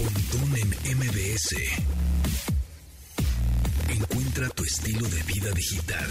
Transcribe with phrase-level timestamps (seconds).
[0.00, 1.56] Pontón en MBS.
[3.90, 6.08] Encuentra tu estilo de vida digital.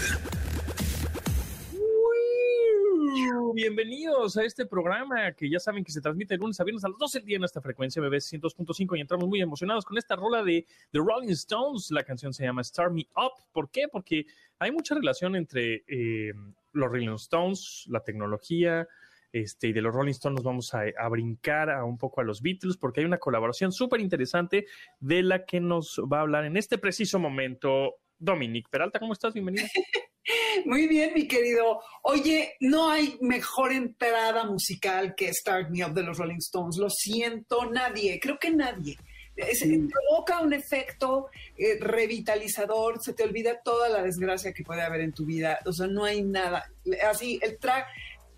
[3.52, 6.88] Bienvenidos a este programa que ya saben que se transmite de lunes a viernes a
[6.88, 10.14] las 12 del día en esta frecuencia MBS 102.5 y entramos muy emocionados con esta
[10.14, 11.90] rola de The Rolling Stones.
[11.90, 13.42] La canción se llama Start Me Up.
[13.52, 13.88] ¿Por qué?
[13.90, 14.24] Porque
[14.60, 16.32] hay mucha relación entre eh,
[16.74, 18.86] los Rolling Stones, la tecnología,
[19.32, 22.24] este, y de los Rolling Stones nos vamos a, a, brincar a un poco a
[22.24, 24.66] los Beatles porque hay una colaboración súper interesante
[24.98, 29.00] de la que nos va a hablar en este preciso momento Dominic Peralta.
[29.00, 29.34] ¿Cómo estás?
[29.34, 29.66] Bienvenida.
[30.66, 31.80] Muy bien, mi querido.
[32.02, 36.76] Oye, no hay mejor entrada musical que Start Me Up de los Rolling Stones.
[36.76, 38.96] Lo siento, nadie, creo que nadie.
[39.36, 39.88] Es, sí.
[39.88, 45.12] Provoca un efecto eh, revitalizador, se te olvida toda la desgracia que puede haber en
[45.12, 45.58] tu vida.
[45.64, 46.70] O sea, no hay nada.
[47.08, 47.86] Así, el track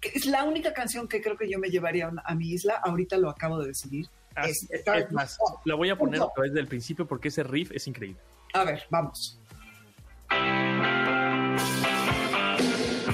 [0.02, 2.80] es la única canción que creo que yo me llevaría a mi isla.
[2.84, 4.06] Ahorita lo acabo de decidir.
[4.44, 7.70] Es, es, es más, la voy a poner otra vez del principio porque ese riff
[7.72, 8.20] es increíble.
[8.54, 9.38] A ver, vamos.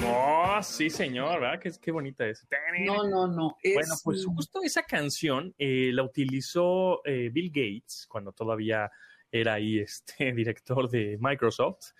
[0.05, 1.59] Oh, sí, señor, ¿verdad?
[1.59, 2.47] Qué, qué bonita es.
[2.85, 3.57] No, no, no.
[3.61, 3.75] Es...
[3.75, 8.89] Bueno, pues justo esa canción eh, la utilizó eh, Bill Gates cuando todavía
[9.31, 11.91] era ahí este director de Microsoft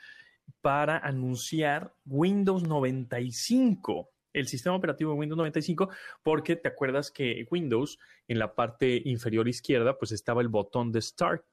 [0.62, 5.90] para anunciar Windows 95 el sistema operativo de Windows 95
[6.24, 11.02] porque te acuerdas que Windows en la parte inferior izquierda pues estaba el botón de
[11.02, 11.46] Start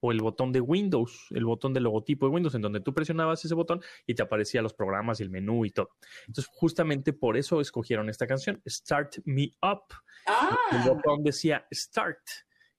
[0.00, 3.44] o el botón de Windows, el botón del logotipo de Windows, en donde tú presionabas
[3.44, 5.90] ese botón y te aparecían los programas y el menú y todo.
[6.26, 9.82] Entonces, justamente por eso escogieron esta canción, Start Me Up.
[10.26, 10.56] Ah.
[10.70, 12.20] El botón decía Start.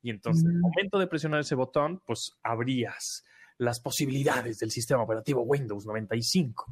[0.01, 0.47] Y entonces, mm.
[0.47, 3.25] al momento de presionar ese botón, pues abrías
[3.59, 6.65] las posibilidades del sistema operativo Windows 95.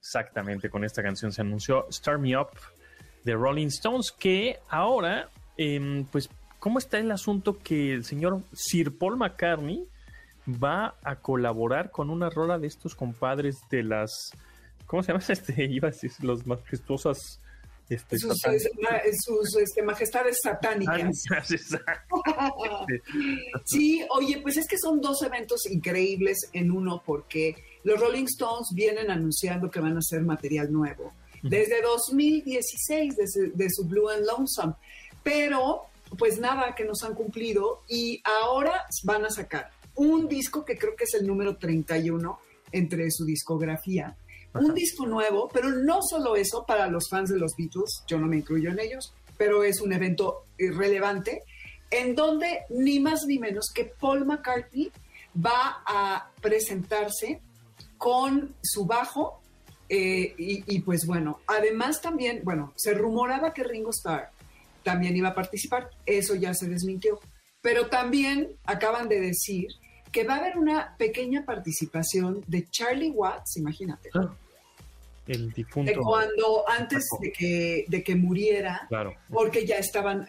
[0.00, 2.48] Exactamente, con esta canción se anunció Start Me Up
[3.22, 8.96] de Rolling Stones, que ahora, eh, pues, ¿cómo está el asunto que el señor Sir
[8.96, 9.86] Paul McCartney
[10.48, 14.32] va a colaborar con una rola de estos compadres de las,
[14.86, 15.24] ¿cómo se llama?
[15.28, 17.40] Este, iba a decir, los majestuosas.
[17.90, 21.24] Este, sus, sus este, majestades satánicas.
[23.64, 28.68] sí, oye, pues es que son dos eventos increíbles en uno porque los Rolling Stones
[28.72, 31.12] vienen anunciando que van a hacer material nuevo
[31.42, 34.74] desde 2016, desde de su Blue and Lonesome.
[35.22, 35.82] Pero,
[36.18, 40.96] pues nada, que nos han cumplido y ahora van a sacar un disco que creo
[40.96, 42.38] que es el número 31
[42.72, 44.16] entre su discografía.
[44.52, 44.64] Ajá.
[44.64, 48.26] Un disco nuevo, pero no solo eso para los fans de los Beatles, yo no
[48.26, 51.42] me incluyo en ellos, pero es un evento relevante
[51.90, 54.90] en donde ni más ni menos que Paul McCartney
[55.34, 57.40] va a presentarse
[57.98, 59.40] con su bajo
[59.88, 64.30] eh, y, y, pues bueno, además también, bueno, se rumoraba que Ringo Starr
[64.84, 67.18] también iba a participar, eso ya se desmintió,
[67.60, 69.66] pero también acaban de decir
[70.12, 74.10] que va a haber una pequeña participación de Charlie Watts, imagínate.
[74.14, 74.34] Ah,
[75.26, 75.90] el difunto.
[75.90, 79.14] De cuando antes de que, de que muriera, claro.
[79.30, 80.26] porque ya estaban,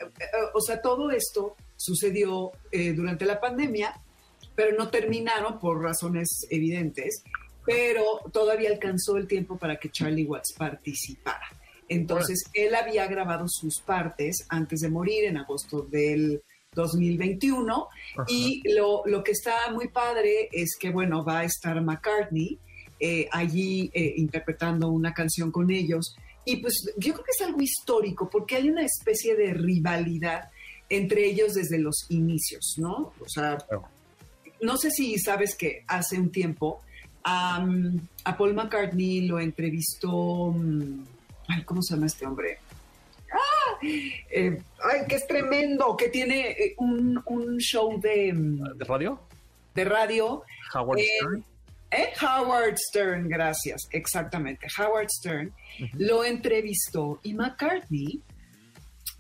[0.54, 4.00] o sea, todo esto sucedió eh, durante la pandemia,
[4.56, 7.24] pero no terminaron por razones evidentes,
[7.66, 11.48] pero todavía alcanzó el tiempo para que Charlie Watts participara.
[11.88, 12.68] Entonces, bueno.
[12.68, 16.42] él había grabado sus partes antes de morir en agosto del
[16.74, 18.26] 2021 Ajá.
[18.30, 22.58] y lo, lo, que está muy padre es que, bueno, va a estar McCartney
[23.00, 26.16] eh, allí eh, interpretando una canción con ellos
[26.46, 30.50] y pues yo creo que es algo histórico porque hay una especie de rivalidad
[30.88, 33.14] entre ellos desde los inicios, ¿no?
[33.20, 33.84] O sea, claro.
[34.62, 36.82] no sé si sabes que hace un tiempo
[37.26, 41.04] um, a Paul McCartney lo entrevistó, um,
[41.48, 42.60] ay, ¿cómo se llama este hombre?
[43.32, 43.78] ¡Ah!
[43.82, 48.34] Eh, ay, que es tremendo, que tiene eh, un, un show de...
[48.76, 49.20] ¿De radio?
[49.74, 50.44] De radio.
[50.74, 51.44] Howard eh, Stern.
[51.92, 54.68] Eh, Howard Stern, gracias, exactamente.
[54.78, 55.90] Howard Stern uh -huh.
[55.96, 58.22] lo entrevistó y McCartney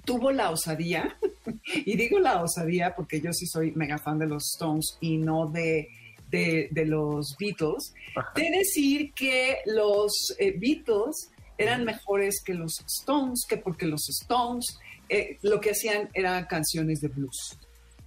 [0.05, 1.17] tuvo la osadía,
[1.85, 5.47] y digo la osadía porque yo sí soy mega fan de los Stones y no
[5.47, 5.89] de,
[6.29, 8.31] de, de los Beatles, Ajá.
[8.35, 11.29] de decir que los eh, Beatles
[11.61, 14.77] eran mejores que los Stones, que porque los Stones
[15.09, 17.57] eh, lo que hacían eran canciones de blues.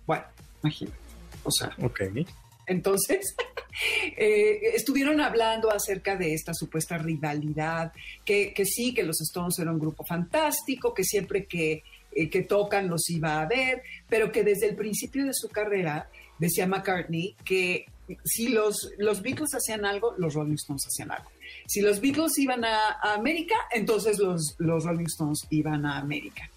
[0.07, 0.25] Bueno,
[0.63, 0.97] imagínate.
[1.43, 2.27] O sea, okay.
[2.67, 3.37] entonces
[4.17, 7.93] eh, estuvieron hablando acerca de esta supuesta rivalidad,
[8.25, 12.43] que, que, sí, que los Stones eran un grupo fantástico, que siempre que, eh, que
[12.43, 16.09] tocan los iba a ver, pero que desde el principio de su carrera,
[16.39, 17.87] decía McCartney, que
[18.25, 21.31] si los, los Beatles hacían algo, los Rolling Stones hacían algo.
[21.67, 26.51] Si los Beatles iban a, a América, entonces los, los, Rolling Stones iban a América.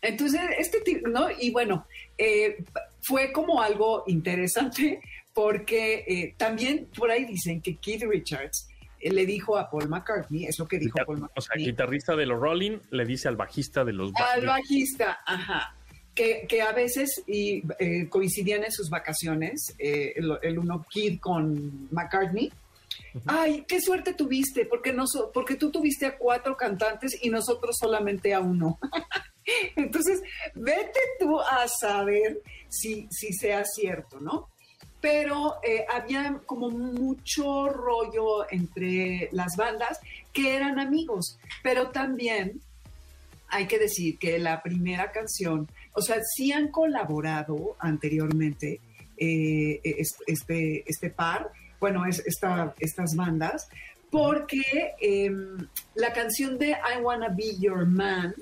[0.00, 1.28] Entonces, este tipo, ¿no?
[1.40, 1.86] Y bueno,
[2.18, 2.62] eh,
[3.02, 5.00] fue como algo interesante
[5.32, 8.68] porque eh, también por ahí dicen que Keith Richards
[9.04, 11.36] eh, le dijo a Paul McCartney, es lo que dijo Paul McCartney.
[11.36, 15.76] O sea, guitarrista de los Rolling le dice al bajista de los Al bajista, ajá.
[16.14, 21.18] Que, que a veces y, eh, coincidían en sus vacaciones, eh, el, el, uno Kid
[21.20, 22.50] con McCartney.
[23.26, 28.34] Ay, qué suerte tuviste, porque, no porque tú tuviste a cuatro cantantes y nosotros solamente
[28.34, 28.78] a uno.
[29.76, 30.22] Entonces,
[30.54, 34.48] vete tú a saber si, si sea cierto, ¿no?
[35.04, 40.00] pero eh, había como mucho rollo entre las bandas
[40.32, 42.62] que eran amigos, pero también
[43.48, 48.80] hay que decir que la primera canción, o sea, sí han colaborado anteriormente
[49.18, 49.78] eh,
[50.26, 51.52] este, este par,
[51.84, 53.68] bueno, es esta, estas bandas,
[54.10, 54.62] porque
[55.02, 55.30] eh,
[55.94, 58.34] la canción de I Wanna Be Your Man,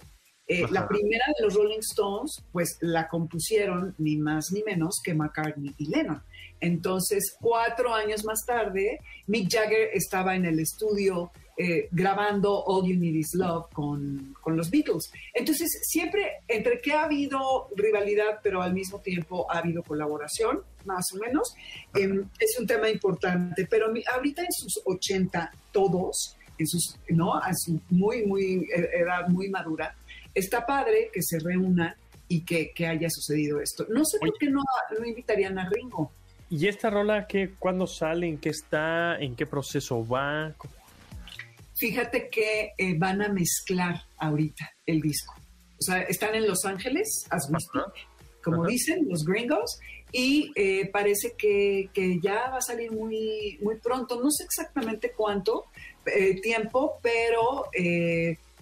[0.47, 5.13] eh, la primera de los Rolling Stones, pues la compusieron ni más ni menos que
[5.13, 6.23] McCartney y Lennon.
[6.61, 12.99] Entonces, cuatro años más tarde, Mick Jagger estaba en el estudio eh, grabando All You
[12.99, 15.13] Need Is Love con, con, los Beatles.
[15.35, 21.05] Entonces, siempre entre que ha habido rivalidad, pero al mismo tiempo ha habido colaboración, más
[21.15, 21.55] o menos,
[21.95, 22.09] eh,
[22.39, 23.67] es un tema importante.
[23.69, 27.35] Pero ahorita en sus 80, todos, en sus, ¿no?
[27.35, 29.95] A su muy, muy, edad muy madura,
[30.35, 31.95] está padre que se reúnan
[32.29, 33.87] y que, que haya sucedido esto.
[33.91, 34.63] No sé por qué no,
[34.99, 36.11] no invitarían a Ringo.
[36.49, 38.27] ¿Y esta rola qué, cuándo sale?
[38.27, 39.17] ¿En qué está?
[39.19, 40.55] ¿En qué proceso va?
[41.83, 45.35] Fíjate que eh, van a mezclar ahorita el disco.
[45.81, 47.93] O sea, están en Los Ángeles, has visto, Ajá.
[48.45, 48.71] como Ajá.
[48.71, 49.81] dicen los gringos,
[50.13, 54.23] y eh, parece que, que, ya va a salir muy, muy pronto.
[54.23, 55.65] No sé exactamente cuánto
[56.07, 57.65] eh, tiempo, pero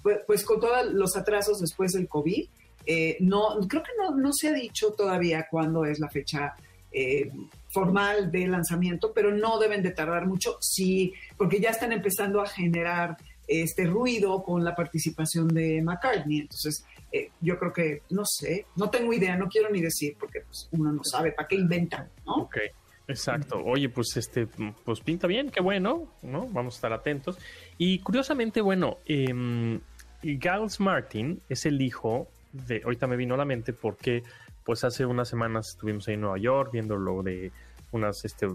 [0.03, 2.49] pues, pues, con todos los atrasos después del COVID,
[3.21, 6.55] no, creo que no, no, se ha dicho todavía cuándo es la fecha
[6.91, 7.31] eh,
[7.71, 12.47] formal de lanzamiento, pero no deben de tardar mucho, sí, porque ya están empezando a
[12.47, 16.41] generar este ruido con la participación de McCartney.
[16.41, 20.43] Entonces, eh, yo creo que, no sé, no tengo idea, no quiero ni decir, porque
[20.43, 22.43] pues, uno no sabe para qué inventan, ¿no?
[22.43, 22.59] Ok,
[23.09, 23.61] exacto.
[23.65, 26.47] Oye, pues este, pues pinta bien, qué bueno, ¿no?
[26.49, 27.39] Vamos a estar atentos.
[27.77, 29.81] Y curiosamente, bueno, eh,
[30.23, 34.23] Giles Martin es el hijo de, ahorita me vino a la mente porque
[34.65, 37.53] pues hace unas semanas estuvimos ahí en Nueva York viendo lo de
[37.93, 38.49] unos este,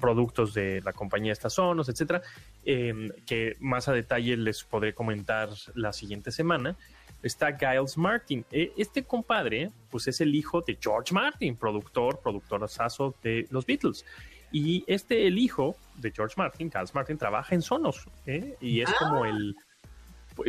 [0.00, 2.22] productos de la compañía Estazonos, etcétera,
[2.64, 6.76] eh, que más a detalle les podré comentar la siguiente semana.
[7.22, 8.44] Está Giles Martin.
[8.50, 13.66] Eh, este compadre, pues es el hijo de George Martin, productor, productor asazo de los
[13.66, 14.04] Beatles.
[14.52, 18.56] Y este, el hijo de George Martin, Giles Martin, trabaja en Sonos ¿eh?
[18.60, 18.94] y es ah.
[18.98, 19.54] como el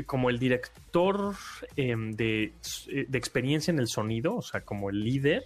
[0.06, 1.36] como el director
[1.76, 2.54] eh, de,
[3.08, 5.46] de, experiencia en el sonido, o sea, como el líder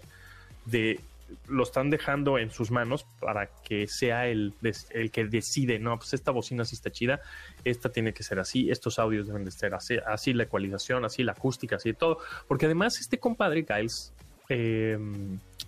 [0.65, 0.99] de
[1.47, 4.53] lo están dejando en sus manos para que sea el,
[4.91, 7.19] el que decide, no, pues esta bocina sí está chida,
[7.63, 11.23] esta tiene que ser así, estos audios deben de ser así, así la ecualización, así
[11.23, 14.13] la acústica, así todo, porque además este compadre, Giles
[14.49, 14.97] eh,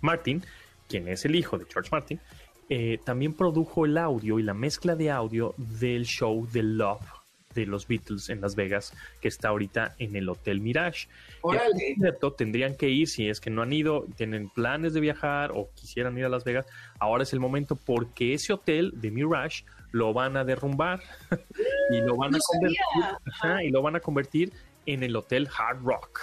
[0.00, 0.44] Martin,
[0.88, 2.20] quien es el hijo de George Martin,
[2.68, 7.17] eh, también produjo el audio y la mezcla de audio del show de Love
[7.58, 11.08] de los Beatles en Las Vegas, que está ahorita en el Hotel Mirage.
[11.40, 11.96] Órale.
[12.36, 16.16] Tendrían que ir si es que no han ido, tienen planes de viajar o quisieran
[16.18, 16.66] ir a Las Vegas.
[16.98, 21.00] Ahora es el momento porque ese hotel de Mirage lo van a derrumbar
[21.90, 22.78] y lo van no a convertir
[23.26, 24.52] ajá, y lo van a convertir
[24.86, 26.20] en el Hotel Hard Rock.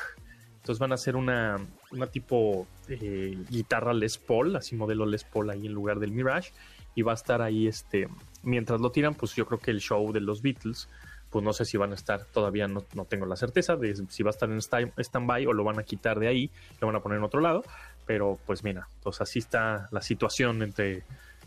[0.55, 1.57] Entonces van a hacer una,
[1.91, 6.51] una tipo eh, guitarra Les Paul, así modelo Les Paul ahí en lugar del Mirage.
[6.95, 8.07] Y va a estar ahí este.
[8.41, 10.87] Mientras lo tiran, pues yo creo que el show de los Beatles
[11.29, 14.23] pues no sé si van a estar, todavía no, no tengo la certeza de si
[14.23, 17.01] va a estar en stand-by o lo van a quitar de ahí, lo van a
[17.01, 17.63] poner en otro lado,
[18.05, 21.03] pero pues mira, pues así está la situación entre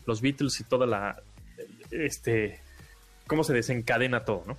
[0.07, 1.23] los Beatles y toda la,
[1.91, 2.61] este,
[3.27, 4.57] cómo se desencadena todo, ¿no?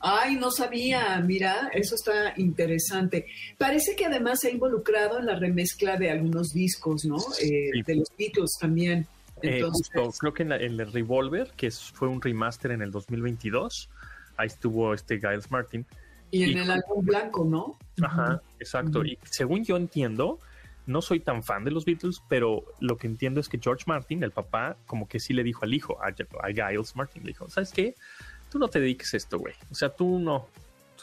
[0.00, 3.26] Ay, no sabía, mira, eso está interesante.
[3.56, 7.16] Parece que además se ha involucrado en la remezcla de algunos discos, ¿no?
[7.16, 7.82] Eh, sí.
[7.82, 9.06] De los Beatles también.
[9.42, 9.88] Entonces...
[9.94, 12.90] Eh, justo, creo que en, la, en el Revolver, que fue un remaster en el
[12.90, 13.88] 2022,
[14.36, 15.86] ahí estuvo este Giles Martin.
[16.30, 17.78] Y en y, el álbum blanco, ¿no?
[18.02, 19.00] Ajá, exacto.
[19.00, 19.12] Uh -huh.
[19.12, 20.38] Y según yo entiendo,
[20.86, 24.22] no soy tan fan de los Beatles, pero lo que entiendo es que George Martin,
[24.22, 27.48] el papá, como que sí le dijo al hijo, a, a Giles Martin, le dijo,
[27.50, 27.94] ¿sabes qué?
[28.50, 29.54] Tú no te dediques a esto, güey.
[29.70, 30.48] O sea, tú no,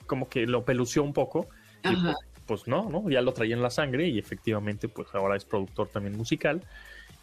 [0.06, 1.48] como que lo pelució un poco.
[1.84, 3.10] Y pues, pues, no, ¿no?
[3.10, 6.62] Ya lo traía en la sangre y efectivamente, pues ahora es productor también musical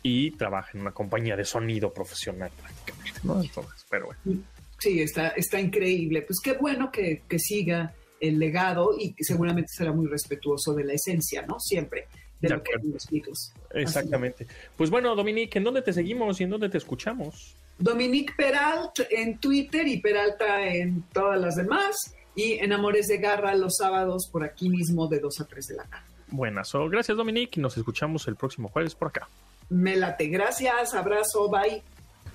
[0.02, 3.43] y trabaja en una compañía de sonido profesional prácticamente, ¿no?
[3.43, 4.43] Entonces, pero bueno.
[4.80, 6.22] Sí, está, está increíble.
[6.22, 10.84] Pues qué bueno que, que siga el legado y que seguramente será muy respetuoso de
[10.84, 11.60] la esencia, ¿no?
[11.60, 12.08] Siempre.
[12.40, 13.52] de, lo que los Beatles.
[13.75, 14.46] Exactamente.
[14.76, 17.54] Pues bueno, Dominique, ¿en dónde te seguimos y en dónde te escuchamos?
[17.78, 22.14] Dominique Peralt en Twitter y Peralta en todas las demás.
[22.34, 25.75] Y en Amores de Garra los sábados por aquí mismo de 2 a 3 de
[25.75, 26.04] la tarde.
[26.28, 29.28] Buenas, gracias Dominique y nos escuchamos el próximo jueves por acá.
[29.68, 31.82] Me late, gracias, abrazo, bye.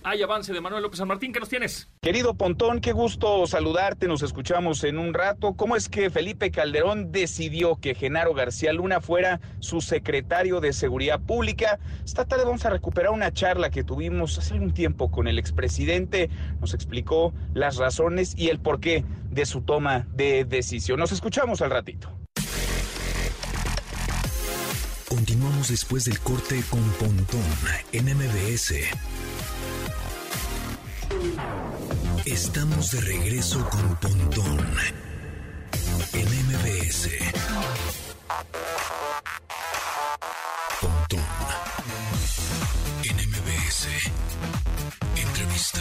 [0.08, 1.90] Hay avance de Manuel López San Martín, ¿qué nos tienes?
[2.00, 5.56] Querido Pontón, qué gusto saludarte, nos escuchamos en un rato.
[5.56, 11.20] ¿Cómo es que Felipe Calderón decidió que Genaro García Luna fuera su secretario de Seguridad
[11.20, 11.80] Pública?
[12.04, 16.30] Esta tarde vamos a recuperar una charla que tuvimos hace algún tiempo con el expresidente.
[16.62, 21.00] Nos explicó las razones y el porqué de su toma de decisión.
[21.00, 22.16] Nos escuchamos al ratito.
[25.10, 27.42] Continuamos después del corte con Pontón
[27.92, 28.74] en MBS.
[32.26, 34.60] Estamos de regreso con Pontón
[36.14, 37.10] en MBS.
[40.82, 41.20] Pontón
[43.04, 43.88] en MBS.
[45.16, 45.80] Entrevista.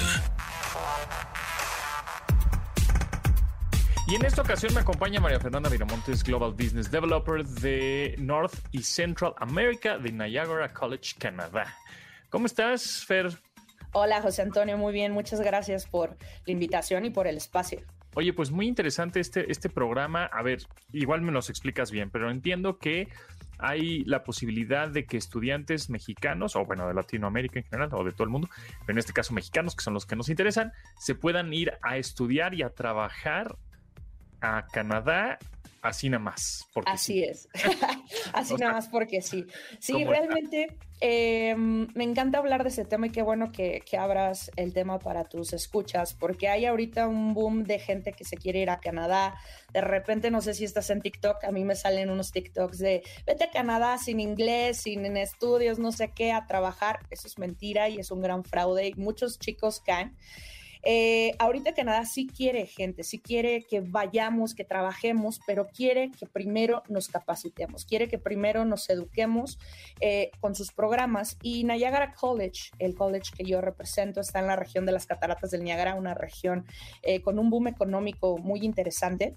[4.07, 8.83] Y en esta ocasión me acompaña María Fernanda Miramontes, Global Business Developer de North y
[8.83, 11.75] Central America de Niagara College, Canadá.
[12.28, 13.38] ¿Cómo estás, Fer?
[13.97, 15.13] Hola, José Antonio, muy bien.
[15.13, 17.81] Muchas gracias por la invitación y por el espacio.
[18.15, 20.25] Oye, pues muy interesante este, este programa.
[20.25, 23.07] A ver, igual me los explicas bien, pero entiendo que
[23.57, 28.11] hay la posibilidad de que estudiantes mexicanos, o bueno, de Latinoamérica en general, o de
[28.11, 28.49] todo el mundo,
[28.81, 31.97] pero en este caso mexicanos, que son los que nos interesan, se puedan ir a
[31.97, 33.57] estudiar y a trabajar
[34.41, 35.39] a Canadá
[35.85, 36.67] así nada más.
[36.87, 37.49] así es,
[38.33, 39.47] así nada más porque sí.
[39.79, 44.50] Sí, realmente em, me encanta hablar de ese tema y qué bueno que, que, abras
[44.57, 48.61] el tema para tus escuchas, porque hay ahorita un boom de gente que se quiere
[48.61, 49.35] ir a Canadá.
[49.73, 53.03] De repente, no sé si estás en TikTok, a mí me salen unos TikToks de
[53.26, 57.00] vete a Canadá sin inglés, sin estudios, no sé qué, a trabajar.
[57.11, 60.17] Eso es mentira y es un gran fraude y muchos chicos caen.
[60.85, 66.26] Eh, ahorita Canadá sí quiere gente, sí quiere que vayamos, que trabajemos, pero quiere que
[66.26, 69.59] primero nos capacitemos, quiere que primero nos eduquemos
[70.00, 71.38] eh, con sus programas.
[71.43, 75.50] Y Niagara College, el college que yo represento, está en la región de las Cataratas
[75.50, 76.67] del Niagara, una región
[77.03, 79.37] eh, con un boom económico muy interesante.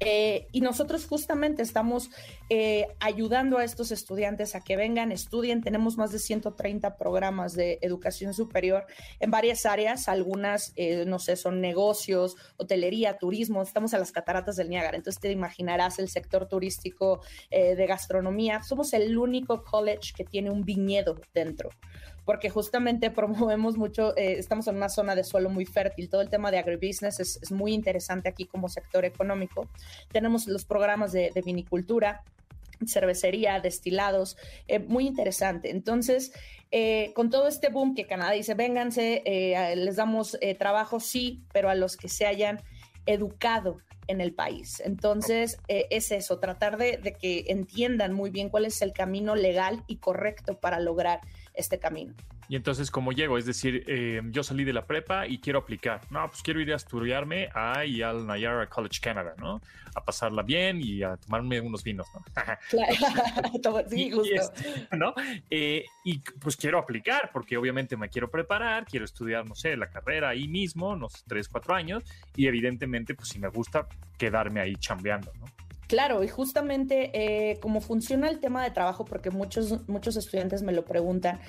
[0.00, 2.10] Eh, y nosotros justamente estamos
[2.50, 5.62] eh, ayudando a estos estudiantes a que vengan, estudien.
[5.62, 8.86] Tenemos más de 130 programas de educación superior
[9.20, 10.08] en varias áreas.
[10.08, 13.62] Algunas, eh, no sé, son negocios, hotelería, turismo.
[13.62, 14.96] Estamos a las cataratas del Niágara.
[14.96, 18.62] Entonces te imaginarás el sector turístico de gastronomía.
[18.62, 21.70] Somos el único college que tiene un viñedo dentro
[22.28, 26.28] porque justamente promovemos mucho, eh, estamos en una zona de suelo muy fértil, todo el
[26.28, 29.66] tema de agribusiness es, muy interesante aquí como sector económico.
[30.12, 32.22] Tenemos los programas de, vinicultura,
[32.86, 35.70] cervecería, destilados, eh, muy interesante.
[35.70, 36.32] Entonces,
[36.70, 39.22] eh, con todo este boom que Canadá dice, vénganse,
[39.74, 42.60] les damos trabajo, sí, pero a los que se hayan
[43.06, 44.82] educado en el país.
[44.84, 49.82] Entonces, es eso, tratar de, de, que entiendan muy bien cuál es el camino legal
[49.86, 51.20] y correcto para lograr
[51.58, 52.14] este camino.
[52.48, 53.36] Y entonces, ¿cómo llego?
[53.36, 56.00] Es decir, eh, yo salí de la prepa y quiero aplicar.
[56.10, 59.60] No, pues quiero ir a estudiarme ahí al Niagara College Canada, ¿no?
[59.94, 62.24] A pasarla bien y a tomarme unos vinos, ¿no?
[63.60, 64.52] Claro, sí, justo.
[64.96, 65.14] ¿no?
[65.50, 69.90] Eh, y pues quiero aplicar porque obviamente me quiero preparar, quiero estudiar, no sé, la
[69.90, 72.04] carrera ahí mismo, unos 3, 4 años
[72.36, 75.57] y evidentemente, pues si me gusta, quedarme ahí chambeando, ¿no?
[75.88, 80.72] Claro, y justamente eh, como funciona el tema de trabajo, porque muchos, muchos estudiantes me
[80.72, 81.40] lo preguntan,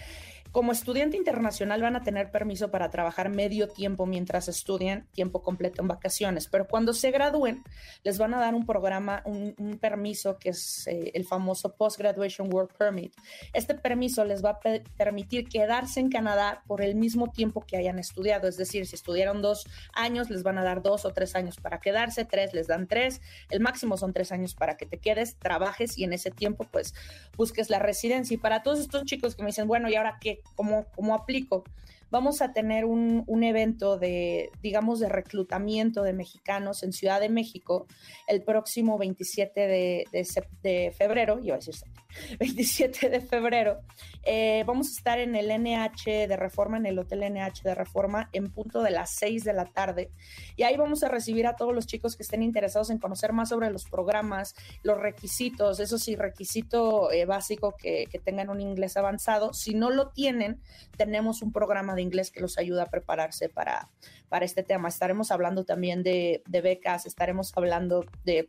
[0.52, 5.82] como estudiante internacional van a tener permiso para trabajar medio tiempo mientras estudian tiempo completo
[5.82, 7.64] en vacaciones, pero cuando se gradúen
[8.04, 12.52] les van a dar un programa, un, permiso que es eh, el famoso Post Graduation
[12.54, 13.14] Work Permit.
[13.54, 14.60] Este permiso les va a
[14.98, 19.42] permitir quedarse en Canadá por el mismo tiempo que hayan estudiado, es decir, si estudiaron
[19.42, 22.88] dos años les van a dar dos o tres años para quedarse, tres les dan
[22.88, 26.66] tres, el máximo son tres años para que te quedes, trabajes y en ese tiempo
[26.70, 26.94] pues
[27.38, 28.36] busques la residencia.
[28.36, 30.39] Y para todos estos chicos que me dicen, bueno, ¿y ahora qué?
[30.56, 31.64] ¿Cómo, aplico?
[32.12, 37.86] Vamos a tener un, evento de, digamos, de reclutamiento de mexicanos en Ciudad de México
[38.28, 40.26] el próximo 27 de,
[40.64, 41.76] de, febrero, iba a decir
[42.40, 43.82] 27 de febrero.
[44.24, 48.30] Eh, vamos a estar en el NH de Reforma, en el Hotel NH de Reforma,
[48.34, 50.12] en punto de las 6 de la tarde.
[50.56, 53.50] Y ahí vamos a recibir a todos los chicos que estén interesados en conocer más
[53.50, 59.54] sobre los programas, los requisitos, eso sí, requisito eh, básico que, tengan un inglés avanzado.
[59.54, 60.60] Si no lo tienen,
[60.98, 63.90] tenemos un programa de inglés que los ayuda a prepararse para,
[64.28, 64.90] para este tema.
[64.90, 68.48] Estaremos hablando también de, de becas, estaremos hablando de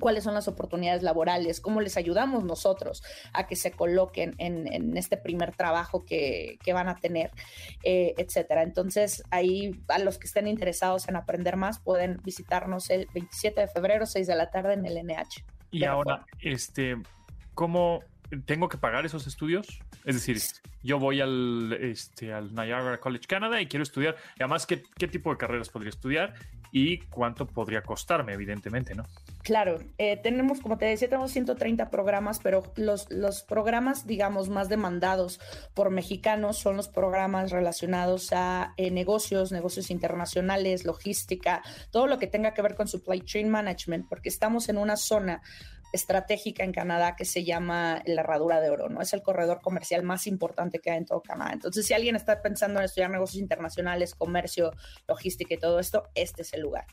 [0.00, 3.02] cuáles son las oportunidades laborales, cómo les ayudamos nosotros
[3.32, 7.30] a que se coloquen en, este primer trabajo que, van a tener,
[7.84, 8.62] eh, etcétera.
[8.62, 13.68] Entonces, ahí a los que estén interesados en aprender más pueden visitarnos el 27 de
[13.68, 15.44] febrero, 6 de la tarde en el NH.
[15.70, 16.96] Y ahora, este,
[17.54, 18.00] ¿cómo
[18.44, 19.80] tengo que pagar esos estudios?
[20.04, 20.40] Es decir,
[20.82, 24.16] yo voy al, este, al Niagara College Canada y quiero estudiar.
[24.38, 26.34] Y además, ¿qué, ¿qué tipo de carreras podría estudiar?
[26.72, 29.04] y cuánto podría costarme, evidentemente, ¿no?
[29.42, 34.68] Claro, eh, tenemos, como te decía, tenemos 130 programas, pero los, los programas, digamos, más
[34.68, 35.40] demandados
[35.74, 42.26] por mexicanos son los programas relacionados a eh, negocios, negocios internacionales, logística, todo lo que
[42.26, 45.42] tenga que ver con supply chain management, porque estamos en una zona
[45.92, 49.00] estratégica en Canadá que se llama la Herradura de Oro, ¿no?
[49.00, 51.52] Es el corredor comercial más importante que hay en todo Canadá.
[51.52, 54.72] Entonces, si alguien está pensando en estudiar negocios internacionales, comercio,
[55.08, 56.86] logística y todo esto, este es el lugar.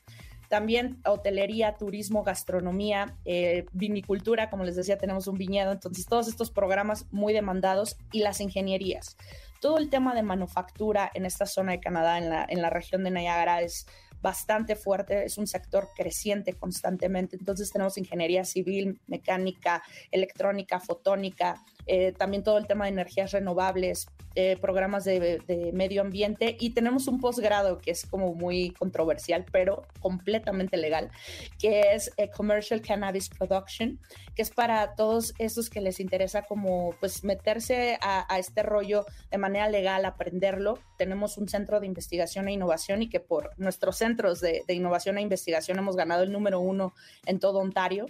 [0.49, 5.71] También hotelería, turismo, gastronomía, eh, vinicultura, como les decía, tenemos un viñedo.
[5.71, 9.17] Entonces, todos estos programas muy demandados y las ingenierías.
[9.59, 13.03] Todo el tema de manufactura en esta zona de Canadá, en la, en la región
[13.03, 13.87] de Niagara, es
[14.21, 17.38] bastante fuerte, es un sector creciente constantemente.
[17.38, 24.08] Entonces tenemos ingeniería civil, mecánica, electrónica, fotónica, eh, también todo el tema de energías renovables,
[24.39, 25.41] eh, programas de,
[25.74, 31.10] medio ambiente y tenemos un posgrado que es como muy controversial, pero completamente legal,
[31.58, 34.00] que es eh, Commercial Cannabis Production,
[34.36, 39.39] que es para todos esos que les interesa como pues meterse a, este rollo de
[39.39, 40.77] manera legal, aprenderlo.
[41.00, 45.22] Tenemos un centro de investigación e innovación y que por nuestros centros de, innovación e
[45.22, 46.94] investigación hemos ganado el número uno
[47.25, 48.06] en todo Ontario.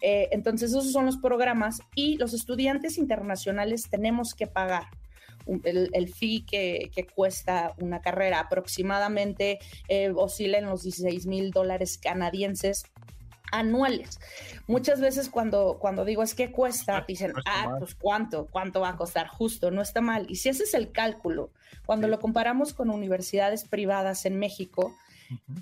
[0.00, 4.84] Entonces esos son los programas y los estudiantes internacionales tenemos que pagar
[5.64, 8.40] el, el fee que, que, cuesta una carrera.
[8.40, 9.58] Aproximadamente
[9.88, 12.84] eh, oscila en los 16 mil dólares canadienses
[13.50, 14.18] anuales.
[14.66, 18.96] Muchas veces cuando, cuando digo es que cuesta, dicen, ah, pues cuánto, cuánto va a
[18.96, 20.26] costar, justo, no está mal.
[20.28, 21.50] Y si ese es el cálculo,
[21.84, 24.96] cuando lo comparamos con universidades privadas en México,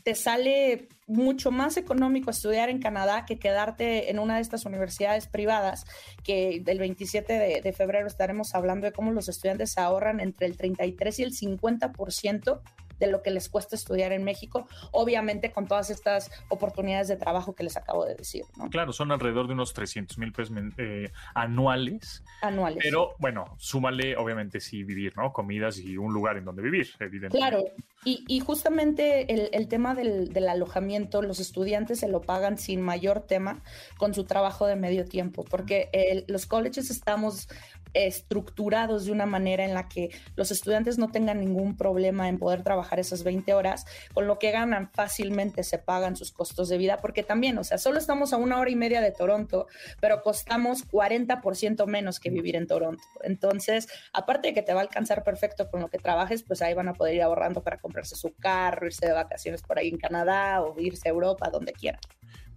[0.02, 5.26] te sale mucho más económico estudiar en Canadá que quedarte en una de estas universidades
[5.26, 5.84] privadas,
[6.22, 11.18] que del 27 de, febrero estaremos hablando de cómo los estudiantes ahorran entre el 33
[11.18, 12.60] y el 50%
[13.00, 17.54] de lo que les cuesta estudiar en México, obviamente con todas estas oportunidades de trabajo
[17.54, 18.44] que les acabo de decir.
[18.70, 22.22] Claro, son alrededor de unos 300 mil pesos eh, anuales.
[22.42, 22.78] Anuales.
[22.82, 25.32] Pero bueno, súmale obviamente sí vivir, ¿no?
[25.32, 27.38] Comidas y un lugar en donde vivir, evidentemente.
[27.38, 27.64] Claro,
[28.02, 33.62] y, justamente el, tema del, alojamiento, los estudiantes se lo pagan sin mayor tema
[33.98, 35.90] con su trabajo de medio tiempo, porque
[36.26, 37.48] los colleges estamos
[37.92, 42.62] estructurados de una manera en la que los estudiantes no tengan ningún problema en poder
[42.62, 46.96] trabajar esas 20 horas, con lo que ganan fácilmente se pagan sus costos de vida,
[46.96, 49.66] porque también, o sea, solo estamos a una hora y media de Toronto,
[50.00, 53.02] pero costamos 40% menos que vivir en Toronto.
[53.22, 56.74] Entonces, aparte de que te va a alcanzar perfecto con lo que trabajes, pues ahí
[56.74, 59.98] van a poder ir ahorrando para comprarse su carro, irse de vacaciones por ahí en
[59.98, 62.00] Canadá o irse a Europa, donde quieran.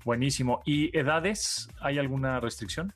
[0.06, 0.62] Buenísimo.
[0.65, 1.69] ¿Y edades?
[1.80, 2.93] ¿Hay alguna restricción?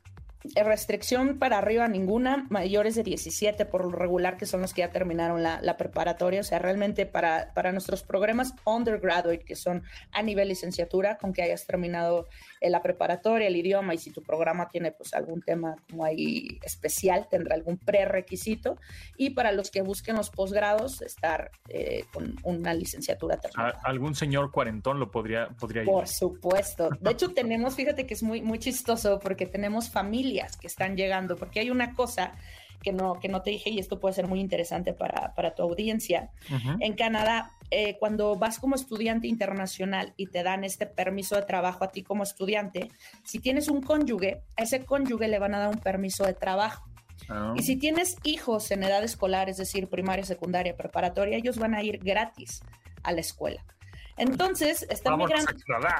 [0.56, 4.82] Eh, restricción para arriba ninguna, mayores de 17 por lo regular, que son los que
[4.82, 6.42] ya terminaron la, preparatoria.
[6.42, 11.42] O sea, realmente para, para nuestros programas undergraduate, que son a nivel licenciatura, con que
[11.42, 12.28] hayas terminado
[12.62, 16.60] eh, la preparatoria, el idioma, y si tu programa tiene pues algún tema como ahí
[16.64, 18.78] especial, tendrá algún prerequisito.
[19.18, 23.80] Y para los que busquen los posgrados, estar eh, con una licenciatura terminada.
[23.84, 25.90] ¿Algún señor cuarentón lo podría, podría ir?
[25.90, 26.90] Por supuesto.
[27.00, 29.90] De hecho, tenemos, fíjate que es muy, muy chistoso porque tenemos
[30.58, 32.32] que están llegando, porque hay una cosa
[32.82, 35.64] que no, que no te dije y esto puede ser muy interesante para, para tu
[35.64, 36.30] audiencia.
[36.80, 41.84] En Canadá, eh, cuando vas como estudiante internacional y te dan este permiso de trabajo
[41.84, 42.90] a ti como estudiante,
[43.24, 46.88] si tienes un cónyuge, a ese cónyuge le van a dar un permiso de trabajo.
[47.30, 47.54] Ah.
[47.58, 51.84] Y si tienes hijos en edad escolar, es decir, primaria, secundaria, preparatoria, ellos van a
[51.84, 52.62] ir gratis
[53.04, 53.66] a la escuela.
[54.18, 55.52] Entonces, están migrando.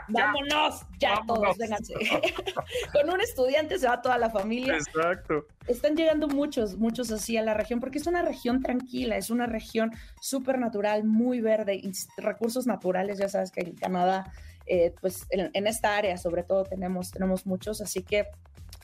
[0.10, 1.94] Vámonos, ya todos, vénganse.
[2.94, 4.76] Con un estudiante se va toda la familia.
[4.76, 5.46] Exacto.
[5.68, 9.46] Están llegando muchos, muchos así a la región, porque es una región tranquila, es una
[9.46, 11.82] región súper natural, muy verde,
[12.18, 14.32] recursos naturales, ya sabes que en Canadá,
[14.66, 18.26] eh, pues en, esta área sobre todo tenemos, tenemos muchos, así que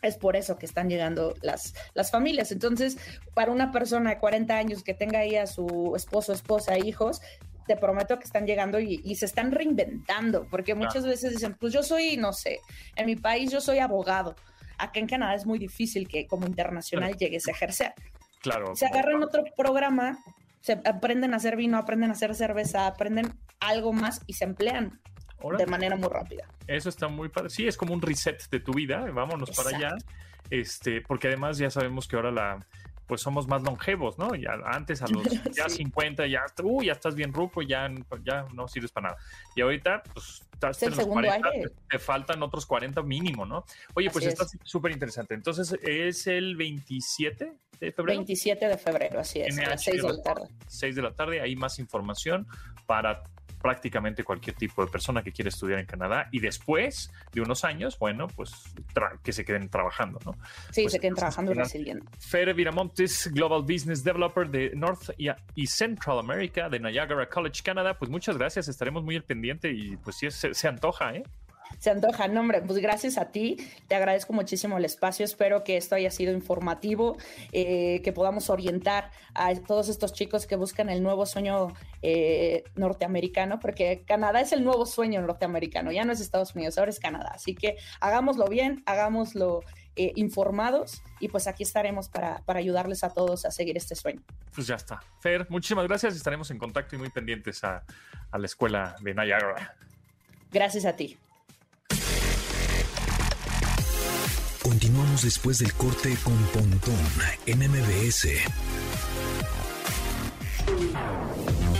[0.02, 2.52] es por eso que están llegando las, las familias.
[2.52, 2.98] Entonces,
[3.34, 7.22] para una persona de 40 años que tenga ahí a su esposo, esposa, hijos,
[7.68, 11.84] te prometo que están llegando y, se están reinventando, porque muchas veces dicen, pues yo
[11.84, 12.60] soy, no sé,
[12.96, 14.36] en mi país yo soy abogado.
[14.78, 17.94] Acá en Canadá es muy difícil que como internacional llegues a ejercer.
[18.42, 18.76] Claro.
[18.76, 20.18] Se agarran otro programa,
[20.60, 25.00] se aprenden a hacer vino, aprenden a hacer cerveza, aprenden algo más y se emplean
[25.58, 26.48] de manera muy rápida.
[26.68, 27.50] Eso está muy padre.
[27.50, 29.06] Sí, es como un reset de tu vida.
[29.14, 29.96] Vámonos para allá.
[30.50, 32.66] Este, porque además ya sabemos que ahora la,
[33.14, 34.34] pues somos más longevos, ¿no?
[34.34, 35.24] Ya antes a los
[35.54, 37.88] ya 50 ya, uh, ya estás bien ruco, ya,
[38.24, 39.22] ya no sirves para nada.
[39.56, 41.48] Y ahorita, pues estás en los 40,
[41.92, 43.66] te, faltan otros 40 mínimo, ¿no?
[43.94, 45.36] Oye, pues está súper interesante.
[45.36, 48.18] Entonces, ¿es el 27 de febrero?
[48.18, 50.48] 27 de febrero, así es, a las 6 de la tarde.
[50.66, 52.48] 6 de la tarde, hay más información
[52.88, 53.22] para
[53.64, 57.98] prácticamente cualquier tipo de persona que quiere estudiar en Canadá y después de unos años,
[57.98, 58.52] bueno, pues
[59.24, 60.34] que se queden trabajando, ¿no?
[60.72, 62.06] Sí, pues se queden trabajando y resiliendo.
[62.20, 68.12] Fer Viramontes, Global Business Developer de North y, Central America de Niagara College, Canadá, pues
[68.12, 71.24] muchas gracias, estaremos muy al pendiente y pues sí, se, se antoja, ¿eh?
[71.80, 72.28] Se antoja.
[72.28, 73.58] No, hombre, pues gracias a ti.
[73.88, 75.26] Te agradezco muchísimo el espacio.
[75.26, 77.18] Espero que esto haya sido informativo,
[77.52, 83.60] eh, que podamos orientar a todos estos chicos que buscan el nuevo sueño eh, norteamericano,
[83.60, 87.32] porque Canadá es el nuevo sueño norteamericano, ya no es Estados Unidos, ahora es Canadá.
[87.34, 89.62] Así que hagámoslo bien, hagámoslo
[89.96, 94.22] eh, informados y pues aquí estaremos para, para, ayudarles a todos a seguir este sueño.
[94.56, 95.00] Pues ya está.
[95.20, 96.16] Fer, muchísimas gracias.
[96.16, 97.84] Estaremos en contacto y muy pendientes a,
[98.32, 99.76] a la escuela de Niagara.
[100.52, 101.18] Gracias a ti.
[104.64, 106.96] Continuamos después del corte con Pontón
[107.46, 108.30] en MBS.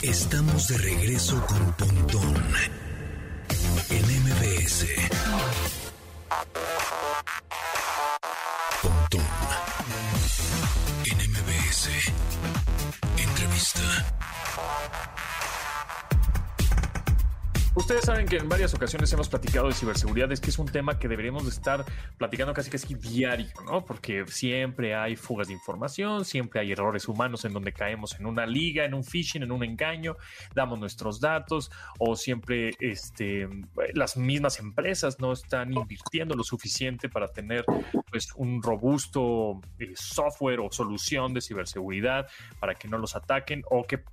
[0.02, 2.44] Estamos de regreso con Pontón
[3.90, 4.86] en MBS.
[8.82, 9.26] Pontón
[11.06, 11.90] en MBS.
[13.18, 14.14] Entrevista.
[17.76, 21.00] Ustedes saben que en varias ocasiones hemos platicado de ciberseguridad, es que es un tema
[21.00, 21.84] que deberíamos de estar
[22.20, 23.84] platicando casi casi diario, ¿no?
[23.84, 28.46] Porque siempre hay fugas de información, siempre hay errores humanos en donde caemos en una
[28.46, 30.18] liga, en un phishing, en un engaño,
[30.54, 33.50] damos nuestros datos o siempre este,
[33.96, 37.66] las mismas empresas no están invirtiendo lo suficiente para tener
[38.12, 42.28] pues un robusto eh, software o solución de ciberseguridad
[42.60, 44.04] para que no los ataquen o que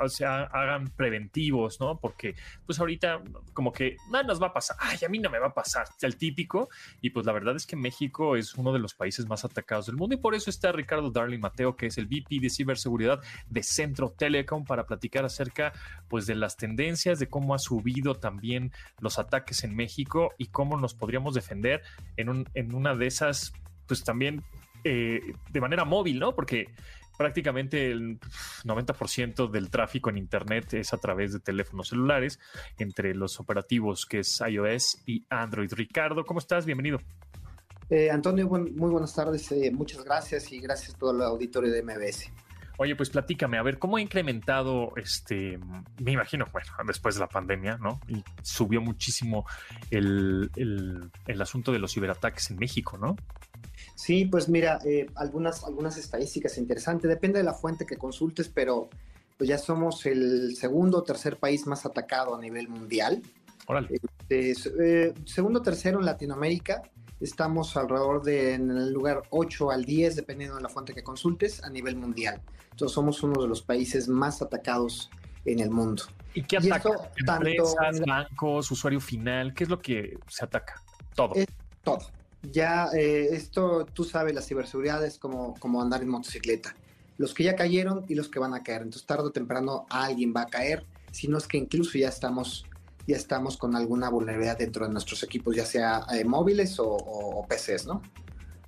[0.00, 1.98] o sea, hagan preventivos, ¿no?
[1.98, 2.34] Porque
[2.66, 5.48] pues ahorita como que nada nos va a pasar, ay, a mí no me va
[5.48, 6.68] a pasar, el típico,
[7.00, 9.96] y pues la verdad es que México es uno de los países más atacados del
[9.96, 13.62] mundo y por eso está Ricardo Darling Mateo, que es el VP de ciberseguridad de
[13.62, 15.72] Centro Telecom para platicar acerca
[16.08, 20.78] pues de las tendencias, de cómo ha subido también los ataques en México y cómo
[20.78, 21.82] nos podríamos defender
[22.16, 23.52] en, un, en una de esas,
[23.86, 24.42] pues también
[24.84, 26.34] eh, de manera móvil, ¿no?
[26.34, 26.68] Porque
[27.20, 28.18] prácticamente el
[28.64, 32.40] 90% del tráfico en Internet es a través de teléfonos celulares,
[32.78, 35.70] entre los operativos que es iOS y Android.
[35.70, 36.64] Ricardo, ¿cómo estás?
[36.64, 36.98] Bienvenido.
[37.90, 39.52] Eh, Antonio, muy buenas tardes.
[39.52, 42.32] Eh, muchas gracias y gracias a todo el auditorio de MBS.
[42.78, 45.58] Oye, pues platícame, a ver, ¿cómo ha incrementado este,
[46.02, 48.00] me imagino, bueno, después de la pandemia, ¿no?
[48.08, 49.44] Y subió muchísimo
[49.90, 53.14] el, el asunto de los ciberataques en México, ¿no?
[54.00, 58.88] Sí, pues mira, eh, algunas, algunas estadísticas interesantes, depende de la fuente que consultes, pero
[59.36, 63.20] pues ya somos el segundo o tercer país más atacado a nivel mundial.
[63.66, 64.00] Órale.
[64.30, 66.80] Este, eh, segundo o tercero en Latinoamérica,
[67.20, 71.62] estamos alrededor de en el lugar 8 al 10, dependiendo de la fuente que consultes,
[71.62, 72.40] a nivel mundial.
[72.70, 75.10] Entonces somos uno de los países más atacados
[75.44, 76.04] en el mundo.
[76.32, 76.88] ¿Y qué ataca?
[77.18, 80.82] Empresas, bancos, usuario final, ¿qué es lo que se ataca?
[81.14, 81.34] Todo.
[81.84, 82.00] todo
[82.42, 86.74] ya eh, esto, tú sabes, la ciberseguridad es como, como andar en motocicleta.
[87.18, 88.82] Los que ya cayeron y los que van a caer.
[88.82, 92.64] Entonces, tarde o temprano alguien va a caer, si no es que incluso ya estamos,
[93.06, 97.40] ya estamos con alguna vulnerabilidad dentro de nuestros equipos, ya sea eh, móviles o, o,
[97.40, 98.00] o PCs, ¿no?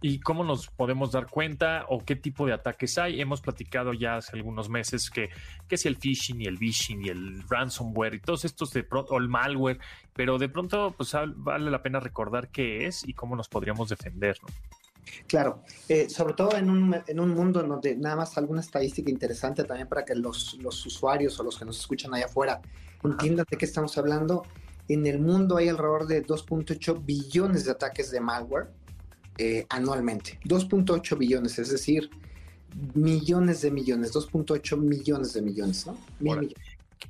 [0.03, 3.21] ¿Y cómo nos podemos dar cuenta o qué tipo de ataques hay?
[3.21, 5.31] Hemos platicado ya hace algunos meses que,
[5.69, 9.15] que si el phishing y el vishing y el ransomware y todos estos de pronto,
[9.15, 9.79] o el malware,
[10.13, 14.37] pero de pronto pues vale la pena recordar qué es y cómo nos podríamos defender,
[14.43, 14.49] ¿no?
[15.27, 19.11] Claro, eh, sobre todo en un, en un mundo en donde nada más alguna estadística
[19.11, 22.61] interesante también para que los, los usuarios o los que nos escuchan allá afuera
[23.05, 24.45] entiendan de qué estamos hablando.
[24.89, 28.69] En el mundo hay alrededor de 2.8 billones de ataques de malware
[29.39, 30.39] eh, anualmente.
[30.45, 32.11] 2.8 billones, es decir,
[32.95, 35.97] millones de millones, 2.8 millones de millones, ¿no?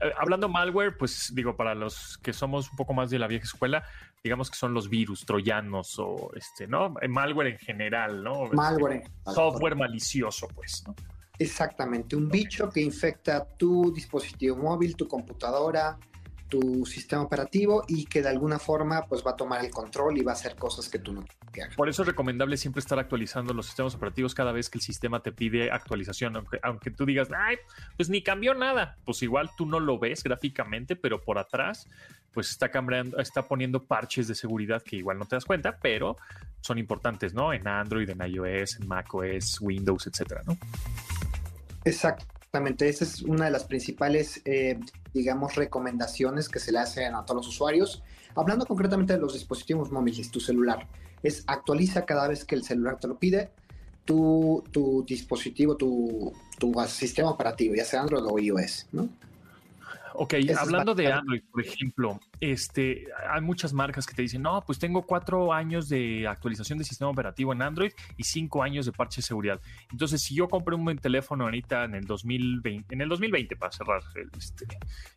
[0.00, 3.44] Eh, hablando malware, pues digo, para los que somos un poco más de la vieja
[3.44, 3.84] escuela,
[4.22, 6.94] digamos que son los virus, troyanos o este, ¿no?
[7.00, 8.46] Eh, malware en general, ¿no?
[8.52, 9.04] Malware.
[9.24, 10.94] software malicioso, pues, ¿no?
[11.38, 15.98] Exactamente, un bicho que infecta tu dispositivo móvil, tu computadora,
[16.52, 20.20] tu sistema operativo y que de alguna forma pues va a tomar el control y
[20.20, 21.74] va a hacer cosas que tú no quieras.
[21.74, 25.22] Por eso es recomendable siempre estar actualizando los sistemas operativos cada vez que el sistema
[25.22, 27.56] te pide actualización, aunque, aunque tú digas, ay,
[27.96, 31.88] pues ni cambió nada, pues igual tú no lo ves gráficamente, pero por atrás
[32.34, 36.18] pues está cambiando, está poniendo parches de seguridad que igual no te das cuenta, pero
[36.60, 37.54] son importantes, ¿no?
[37.54, 40.58] En Android, en iOS, en macOS, Windows, etcétera, ¿no?
[42.54, 44.78] Exactamente, esa es una de las principales, eh,
[45.14, 48.02] digamos, recomendaciones que se le hacen a todos los usuarios.
[48.34, 50.86] Hablando concretamente de los dispositivos móviles, tu celular,
[51.22, 53.52] es actualiza cada vez que el celular te lo pide
[54.04, 59.08] tu, tu dispositivo, tu, tu sistema operativo, ya sea Android o iOS, ¿no?
[60.12, 64.80] Ok, hablando de Android, por ejemplo, este, hay muchas marcas que te dicen, no, pues
[64.80, 69.20] tengo cuatro años de actualización de sistema operativo en Android y cinco años de parche
[69.20, 69.60] de seguridad.
[69.92, 74.02] Entonces, si yo compré un teléfono ahorita en el 2020, en el 2020 para cerrar,
[74.36, 74.66] este,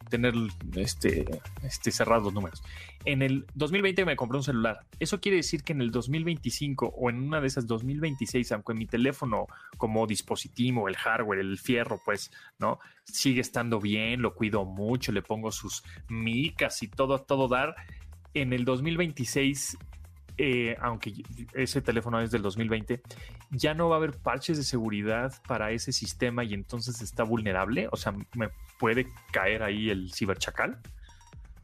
[0.07, 0.35] tener
[0.75, 1.25] este,
[1.63, 2.61] este cerrar los números.
[3.05, 4.85] En el 2020 me compré un celular.
[4.99, 8.85] Eso quiere decir que en el 2025 o en una de esas 2026, aunque mi
[8.85, 12.77] teléfono como dispositivo, el hardware, el fierro, pues, ¿no?
[13.03, 17.75] Sigue estando bien, lo cuido mucho, le pongo sus micas y todo todo dar.
[18.33, 19.77] En el 2026,
[20.37, 21.13] eh, aunque
[21.53, 23.01] ese teléfono es del 2020,
[23.51, 27.87] ya no va a haber parches de seguridad para ese sistema y entonces está vulnerable.
[27.91, 28.49] O sea, ¿me
[28.79, 30.79] puede caer ahí el ciberchacal?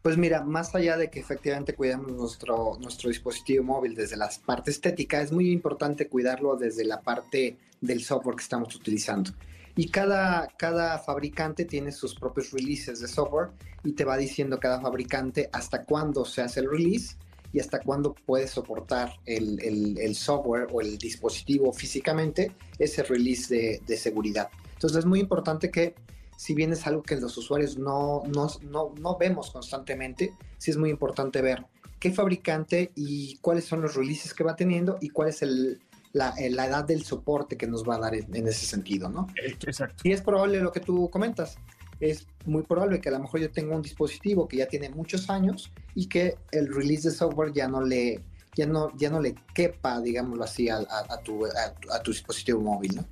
[0.01, 4.71] Pues mira, más allá de que efectivamente cuidemos nuestro, nuestro dispositivo móvil desde la parte
[4.71, 9.31] estética, es muy importante cuidarlo desde la parte del software que estamos utilizando.
[9.75, 13.51] Y cada, cada fabricante tiene sus propios releases de software
[13.83, 17.15] y te va diciendo cada fabricante hasta cuándo se hace el release
[17.53, 19.59] y hasta cuándo puede soportar el,
[19.99, 24.49] el, software o el dispositivo físicamente ese release de, de, seguridad.
[24.73, 25.95] Entonces es muy importante que
[26.37, 30.77] si bien es algo que los usuarios no, no, no, no vemos constantemente, sí es
[30.77, 31.65] muy importante ver
[31.99, 35.81] qué fabricante y cuáles son los releases que va teniendo y cuál es el,
[36.13, 39.27] la, eh, la, edad del soporte que nos va a dar en, ese sentido, ¿no?
[39.35, 40.01] Exacto.
[40.03, 41.57] Y es probable lo que tú comentas.
[41.99, 45.29] Es muy probable que a lo mejor yo tenga un dispositivo que ya tiene muchos
[45.29, 48.23] años y que el release de software ya no le,
[48.55, 50.79] ya no, ya no le quepa, digámoslo así, a,
[51.23, 53.05] tu, a, tu dispositivo móvil, ¿no?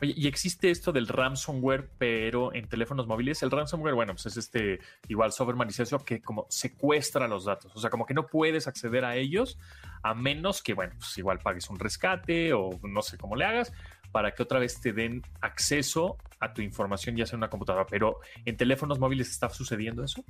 [0.00, 3.40] Oye, y existe esto del ransomware, pero en teléfonos móviles.
[3.44, 7.70] El ransomware, bueno, pues es este igual software malicioso que como secuestra los datos.
[7.76, 9.58] O sea, como que no puedes acceder a ellos
[10.02, 13.72] a menos que, bueno, pues igual pagues un rescate o no sé cómo le hagas
[14.10, 17.86] para que otra vez te den acceso a tu información, ya sea en una computadora.
[17.88, 20.22] Pero en teléfonos móviles está sucediendo eso.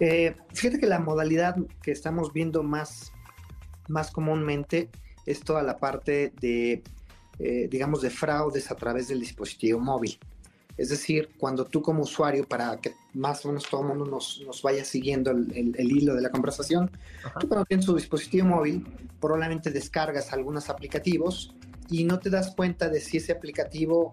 [0.00, 3.12] Eh, fíjate que la modalidad que estamos viendo más,
[3.88, 4.90] más comúnmente
[5.26, 6.82] es toda la parte de
[7.42, 10.18] eh, digamos, de fraudes a través del dispositivo móvil.
[10.80, 14.40] Es decir, cuando tú como usuario, para que más o menos todo el mundo nos,
[14.46, 16.90] nos vaya siguiendo el, el, hilo de la conversación,
[17.38, 18.86] tú cuando tienes tu dispositivo móvil,
[19.20, 21.54] probablemente descargas algunos aplicativos
[21.90, 24.12] y no te das cuenta de si ese aplicativo,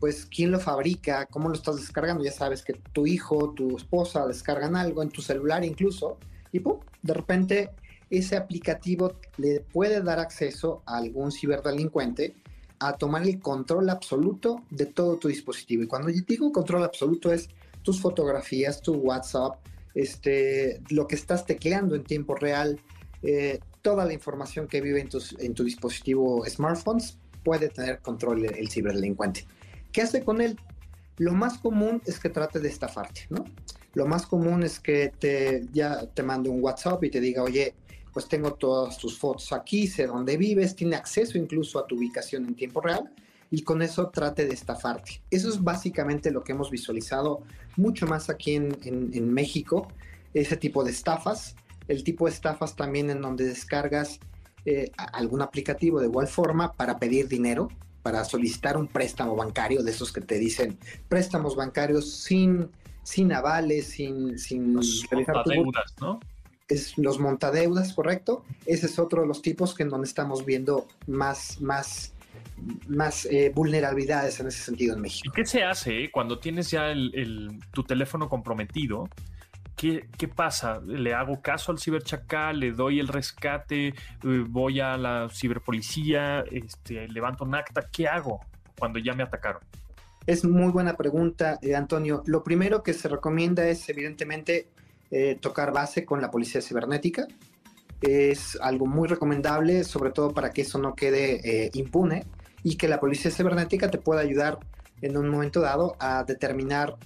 [0.00, 2.24] pues, quién lo fabrica, cómo lo estás descargando.
[2.24, 6.16] Ya sabes que tu hijo, tu esposa descargan algo en tu celular incluso,
[6.50, 6.78] y ¡pum!
[7.02, 7.70] de repente
[8.08, 12.36] ese aplicativo le puede dar acceso a algún ciberdelincuente
[12.78, 15.82] a tomar el control absoluto de todo tu dispositivo.
[15.82, 17.48] Y cuando digo control absoluto es
[17.82, 19.58] tus fotografías, tu WhatsApp,
[19.94, 22.80] este, lo que estás tecleando en tiempo real,
[23.22, 28.44] eh, toda la información que vive en, tus, en tu dispositivo smartphones puede tener control
[28.44, 29.46] el, ciberdelincuente.
[29.92, 30.58] ¿Qué hace con él?
[31.16, 33.44] Lo más común es que trate de estafarte, ¿no?
[33.94, 37.74] Lo más común es que te, ya te mande un WhatsApp y te diga, oye,
[38.16, 42.46] pues tengo todas tus fotos aquí, sé dónde vives, tiene acceso incluso a tu ubicación
[42.46, 43.12] en tiempo real
[43.50, 45.20] y con eso trate de estafarte.
[45.30, 47.42] Eso es básicamente lo que hemos visualizado
[47.76, 49.88] mucho más aquí en, México,
[50.32, 51.56] ese tipo de estafas,
[51.88, 54.18] el tipo de estafas también en donde descargas
[54.64, 57.68] eh, algún aplicativo de igual forma para pedir dinero,
[58.02, 60.78] para solicitar un préstamo bancario, de esos que te dicen
[61.10, 62.70] préstamos bancarios sin,
[63.02, 64.74] sin avales, sin, sin
[65.10, 66.18] realizar deudas, ¿no?
[66.68, 68.44] Es los montadeudas, ¿correcto?
[68.64, 72.14] Ese es otro de los tipos que en donde estamos viendo más, más,
[72.88, 75.28] más eh, vulnerabilidades en ese sentido en México.
[75.32, 76.92] ¿Y qué se hace eh, cuando tienes ya
[77.72, 79.08] tu teléfono comprometido?
[79.76, 80.80] ¿Qué, ¿Qué, pasa?
[80.80, 82.58] ¿Le hago caso al ciberchacal?
[82.58, 83.88] ¿Le doy el rescate?
[83.88, 83.94] Eh,
[84.48, 86.44] ¿Voy a la ciberpolicía?
[86.50, 87.82] Este, ¿Levanto un acta?
[87.92, 88.40] ¿Qué hago
[88.78, 89.62] cuando ya me atacaron?
[90.26, 92.24] Es muy buena pregunta, Antonio.
[92.26, 94.70] Lo primero que se recomienda es, evidentemente,
[95.10, 97.26] eh, tocar base con la policía cibernética.
[98.00, 102.24] Es algo muy recomendable, sobre todo para que eso no quede eh, impune
[102.62, 104.58] y que la policía cibernética te pueda ayudar
[105.00, 106.96] en un momento dado a determinar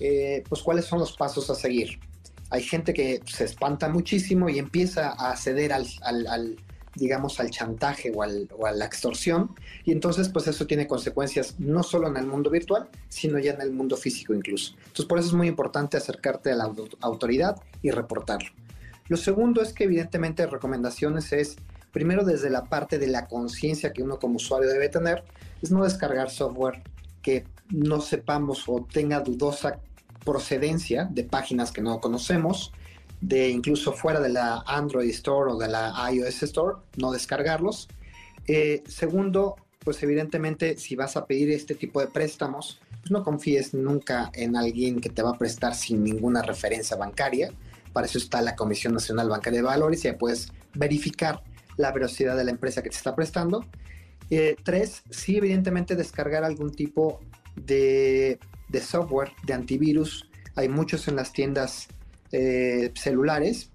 [0.00, 2.00] eh, pues cuáles son los pasos a seguir.
[2.50, 6.56] hay gente que se espanta muchísimo y empieza a ceder al, al,
[6.94, 8.24] digamos, al chantaje o,
[8.56, 9.50] o, a la extorsión.
[9.84, 13.60] Y entonces, pues eso tiene consecuencias no solo en el mundo virtual, sino ya en
[13.60, 14.74] el mundo físico incluso.
[14.78, 18.50] Entonces, por eso es muy importante acercarte a la autoridad y reportarlo.
[19.08, 21.56] Lo segundo es que evidentemente recomendaciones es,
[21.92, 25.24] primero desde la parte de la conciencia que uno como usuario debe tener,
[25.62, 26.82] es no descargar software
[27.22, 29.80] que no sepamos o tenga dudosa
[30.24, 32.72] procedencia de páginas que no conocemos,
[33.24, 37.88] de incluso fuera de la Android Store o de la iOS Store, no descargarlos.
[38.46, 43.72] Eh, segundo, pues evidentemente si vas a pedir este tipo de préstamos, pues no confíes
[43.72, 47.50] nunca en alguien que te va a prestar sin ninguna referencia bancaria.
[47.94, 51.42] Para eso está la Comisión Nacional Bancaria de Valores y ya puedes verificar
[51.76, 53.64] la velocidad de la empresa que te está prestando.
[54.28, 57.20] Eh, tres, sí, evidentemente descargar algún tipo
[57.56, 60.28] de de software de antivirus.
[60.56, 61.88] Hay muchos en las tiendas
[62.34, 63.70] eh, celulares,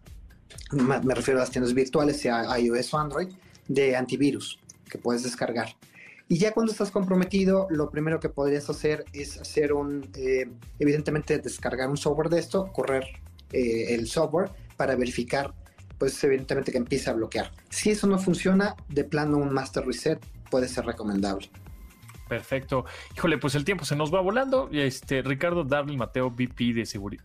[0.71, 3.29] me refiero a las tiendas virtuales, sea iOS o Android,
[3.67, 5.69] de antivirus que puedes descargar.
[6.27, 11.39] Y ya cuando estás comprometido, lo primero que podrías hacer es hacer un, eh, evidentemente,
[11.39, 13.05] descargar un software de esto, correr
[13.51, 15.53] eh, el software para verificar,
[15.97, 17.51] pues evidentemente que empiece a bloquear.
[17.69, 20.19] Si eso no funciona, de plano un master reset
[20.51, 21.49] puede ser recomendable.
[22.29, 22.85] Perfecto.
[23.17, 24.69] Híjole, pues el tiempo se nos va volando.
[24.71, 26.73] Este, Ricardo Darling Mateo, VP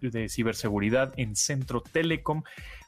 [0.01, 2.43] de, ciberseguridad en Centro Telecom.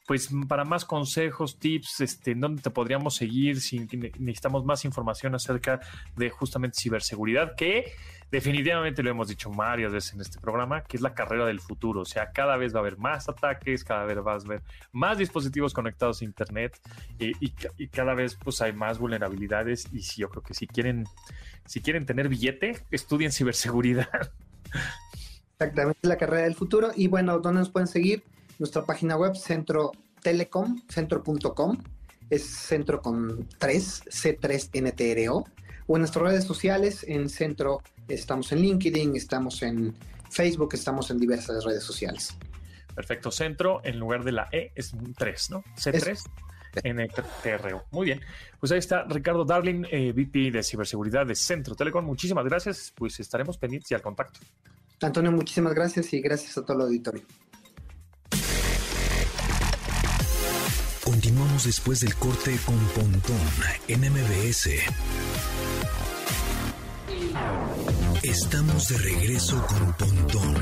[0.06, 3.80] Pues para más consejos, tips, este, ¿dónde te podríamos seguir si
[4.18, 5.80] necesitamos más información acerca
[6.16, 7.54] de justamente ciberseguridad?
[7.54, 7.92] Que
[8.30, 12.02] definitivamente lo hemos dicho varias veces en este programa, que es la carrera del futuro.
[12.02, 15.18] O sea, cada vez va a haber más ataques, cada vez vas a ver más
[15.18, 16.80] dispositivos conectados a Internet
[17.18, 19.92] eh, y, y, cada vez pues hay más vulnerabilidades.
[19.92, 21.04] Y si yo creo que si quieren
[21.66, 24.08] si quieren tener billete, estudien ciberseguridad.
[25.58, 26.90] Exactamente, la carrera del futuro.
[26.94, 28.22] Y bueno, ¿dónde nos pueden seguir?
[28.58, 31.78] Nuestra página web, Centro Telecom, centro.com,
[32.30, 35.44] es centro con 3, C3NTRO.
[35.88, 39.94] O en nuestras redes sociales, en Centro estamos en LinkedIn, estamos en
[40.30, 42.36] Facebook, estamos en diversas redes sociales.
[42.94, 45.62] Perfecto, centro en lugar de la E es un 3, ¿no?
[45.76, 46.18] C3
[46.82, 47.84] en el TRO.
[47.90, 48.20] Muy bien.
[48.58, 52.04] Pues ahí está Ricardo Darling, eh, VP de Ciberseguridad de Centro Telecom.
[52.04, 52.92] Muchísimas gracias.
[52.94, 54.40] Pues estaremos pendientes y al contacto.
[55.00, 57.22] Antonio, muchísimas gracias y gracias a todo el auditorio.
[61.04, 63.36] Continuamos después del corte con Pontón
[63.88, 64.70] en MBS.
[68.22, 70.56] Estamos de regreso con Pontón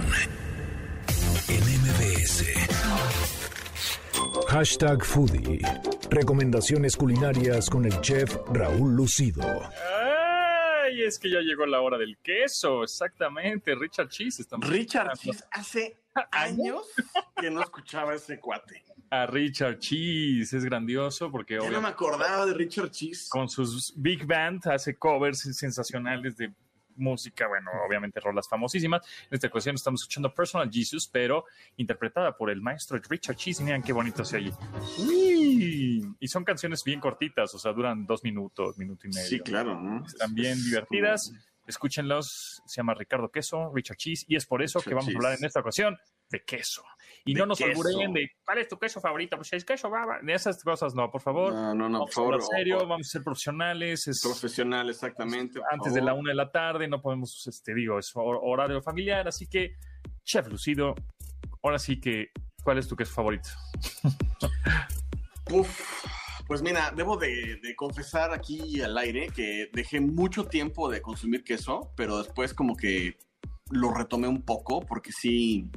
[1.49, 2.45] en MBS.
[4.49, 5.61] Hashtag Foodie.
[6.11, 9.43] Recomendaciones culinarias con el chef Raúl Lucido.
[10.85, 13.75] Ay, es que ya llegó la hora del queso, exactamente.
[13.75, 14.47] Richard Cheese.
[14.61, 15.97] Richard Cheese, hace
[16.31, 16.83] años
[17.41, 18.85] que no escuchaba ese cuate.
[19.11, 21.55] A Richard Cheese, es grandioso porque...
[21.55, 23.29] Yo no me acordaba de Richard Cheese.
[23.31, 26.53] Con sus big band hace covers sensacionales de
[26.97, 29.07] música, bueno, obviamente rolas famosísimas.
[29.31, 31.45] En esta ocasión estamos escuchando Personal Jesus, pero
[31.77, 33.63] interpretada por el maestro Richard Cheese.
[33.63, 34.53] Miren qué bonito se oye.
[36.19, 39.29] Y son canciones bien cortitas, o sea, duran dos minutos, minuto y medio.
[39.29, 40.03] Sí, claro.
[40.07, 41.33] Están bien divertidas.
[41.67, 42.63] Escúchenlos.
[42.67, 45.45] Se llama Ricardo Queso, Richard Cheese, y es por eso que vamos a hablar en
[45.45, 45.97] esta ocasión
[46.31, 46.83] de queso.
[47.25, 50.19] Y no nos olviden de cuál es tu queso favorito, pues es queso baba.
[50.23, 51.53] De esas cosas no, por favor.
[51.53, 52.43] No, no, no, por favor.
[52.43, 54.07] serio, vamos a ser profesionales.
[54.07, 55.61] Es, Profesional, exactamente.
[55.71, 59.47] Antes de la una de la tarde, no podemos, este, digo, es horario familiar, así
[59.47, 59.77] que,
[60.25, 60.95] chef Lucido,
[61.63, 62.29] ahora sí que,
[62.63, 63.49] ¿cuál es tu queso favorito?
[65.51, 66.05] Uf,
[66.47, 71.45] pues mira, debo de, de, confesar aquí al aire que dejé mucho tiempo de consumir
[71.45, 73.17] queso, pero después como que
[73.71, 75.71] lo retomé un poco porque sí,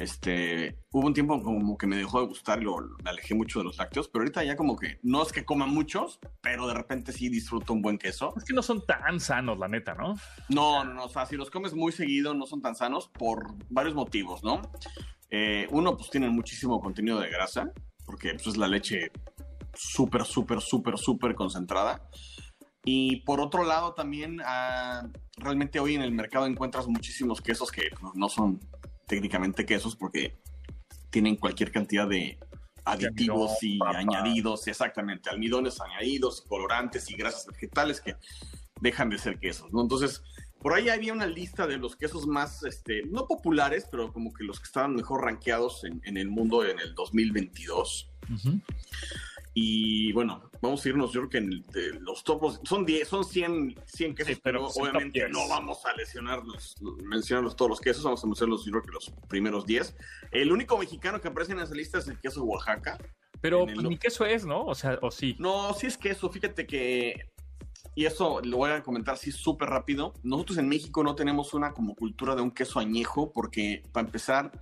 [0.00, 3.58] este, hubo un tiempo como que me dejó de gustar y lo, me alejé mucho
[3.58, 6.72] de los lácteos, pero ahorita ya como que no es que coma muchos, pero de
[6.72, 8.32] repente sí disfruto un buen queso.
[8.36, 10.14] Es que no son tan sanos, la neta, ¿no?
[10.48, 13.52] No, no, no, o sea, si los comes muy seguido no son tan sanos por
[13.68, 14.62] varios motivos, ¿no?
[15.28, 17.70] Eh, uno, pues tienen muchísimo contenido de grasa,
[18.06, 19.12] porque pues, es la leche
[19.74, 22.08] súper, súper, súper, súper concentrada.
[22.84, 25.06] Y por otro lado, también ah,
[25.36, 28.60] realmente hoy en el mercado encuentras muchísimos quesos que pues, no son
[29.06, 30.38] técnicamente quesos porque
[31.10, 32.38] tienen cualquier cantidad de
[32.84, 38.16] aditivos y añadidos, exactamente, almidones añadidos, colorantes y grasas vegetales que
[38.80, 39.82] dejan de ser quesos, ¿no?
[39.82, 40.22] Entonces,
[40.60, 44.44] por ahí había una lista de los quesos más, este, no populares, pero como que
[44.44, 48.10] los que estaban mejor rankeados en, el mundo en el 2022.
[49.52, 53.74] Y bueno, vamos a irnos, yo creo que en los topos son 10, son 100,
[53.84, 58.64] 100 quesos, pero obviamente no vamos a lesionarlos, mencionarlos todos los quesos, vamos a mencionarlos
[58.64, 59.96] yo creo que los primeros 10.
[60.30, 62.98] El único mexicano que aparece en esa lista es el queso Oaxaca.
[63.40, 64.66] Pero pues, ni queso es, ¿no?
[64.66, 65.34] O sea, o sí.
[65.38, 66.28] No, sí es queso.
[66.28, 67.30] Fíjate que
[67.94, 70.14] y eso lo voy a comentar así súper rápido.
[70.22, 74.52] Nosotros en México no tenemos una como cultura de un queso añejo, porque para empezar,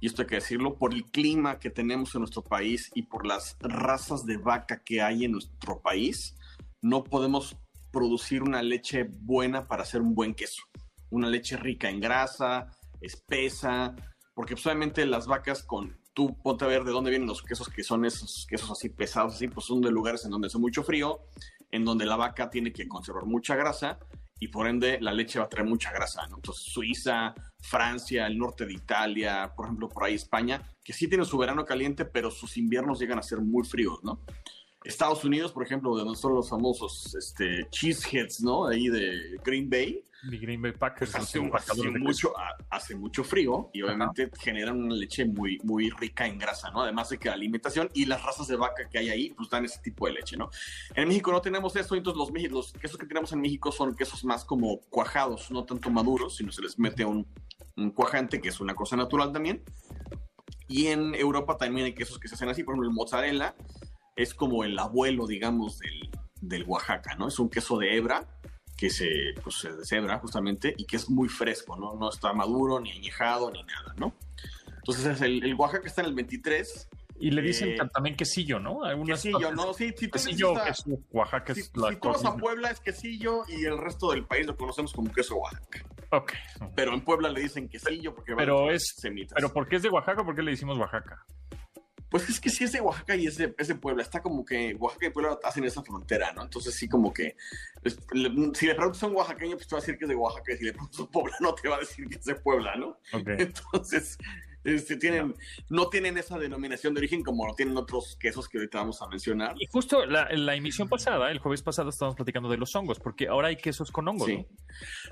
[0.00, 3.26] y esto hay que decirlo, por el clima que tenemos en nuestro país y por
[3.26, 6.36] las razas de vaca que hay en nuestro país,
[6.80, 7.56] no podemos
[7.92, 10.62] producir una leche buena para hacer un buen queso.
[11.10, 13.94] Una leche rica en grasa, espesa,
[14.34, 17.84] porque solamente las vacas con, tú ponte a ver de dónde vienen los quesos que
[17.84, 21.20] son esos quesos así pesados, así, pues son de lugares en donde hace mucho frío
[21.72, 23.98] en donde la vaca tiene que conservar mucha grasa
[24.38, 26.36] y por ende la leche va a traer mucha grasa, ¿no?
[26.36, 31.24] Entonces Suiza, Francia, el norte de Italia, por ejemplo, por ahí España, que sí tiene
[31.24, 34.20] su verano caliente, pero sus inviernos llegan a ser muy fríos, ¿no?
[34.84, 38.66] Estados Unidos, por ejemplo, donde son los famosos este, cheeseheads, ¿no?
[38.66, 40.02] Ahí de Green Bay.
[40.22, 41.14] De Green Bay Packers.
[41.14, 42.32] hace, mucho,
[42.70, 46.82] hace mucho frío y obviamente generan una leche muy, muy rica en grasa, ¿no?
[46.82, 49.64] Además de que la alimentación y las razas de vaca que hay ahí, pues dan
[49.64, 50.50] ese tipo de leche, ¿no?
[50.94, 54.24] En México no tenemos eso, entonces los, los quesos que tenemos en México son quesos
[54.24, 57.26] más como cuajados, no tanto maduros, sino se les mete un,
[57.76, 59.62] un cuajante, que es una cosa natural también.
[60.68, 63.54] Y en Europa también hay quesos que se hacen así, por ejemplo, el mozzarella
[64.16, 66.10] es como el abuelo, digamos, del,
[66.40, 67.28] del Oaxaca, ¿no?
[67.28, 68.26] Es un queso de hebra
[68.76, 71.94] que se, pues, se deshebra justamente y que es muy fresco, ¿no?
[71.94, 74.14] No está maduro, ni añejado, ni nada, ¿no?
[74.78, 76.88] Entonces el, el Oaxaca está en el 23.
[77.20, 78.82] Y le dicen eh, también quesillo, ¿no?
[78.82, 79.72] Algunas quesillo, ¿no?
[79.74, 80.54] Sí, tú quesillo,
[81.12, 84.24] Oaxaca si, es la Si tú vas a Puebla es quesillo y el resto del
[84.24, 85.84] país lo conocemos como queso Oaxaca.
[86.10, 86.32] Ok.
[86.74, 89.34] Pero en Puebla le dicen quesillo porque pero es, semitas.
[89.36, 90.24] Pero ¿por qué es de Oaxaca?
[90.24, 91.24] ¿Por qué le decimos Oaxaca?
[92.12, 94.02] Pues es que sí es de Oaxaca y es de, Puebla.
[94.02, 96.42] Está como que Oaxaca y Puebla hacen esa frontera, ¿no?
[96.42, 97.36] Entonces sí como que...
[97.82, 100.52] si le preguntas a un oaxaqueño, pues te va a decir que es de Oaxaca.
[100.52, 102.76] Y si le preguntas a un poblano, te va a decir que es de Puebla,
[102.76, 102.98] ¿no?
[103.38, 104.18] Entonces...
[104.64, 105.34] Este, tienen,
[105.70, 105.88] no.
[105.88, 109.54] tienen esa denominación de origen como lo tienen otros quesos que ahorita vamos a mencionar.
[109.58, 113.28] Y justo la, la emisión pasada, el jueves pasado, estábamos platicando de los hongos, porque
[113.28, 114.36] ahora hay quesos con hongos, sí.
[114.36, 114.46] ¿no?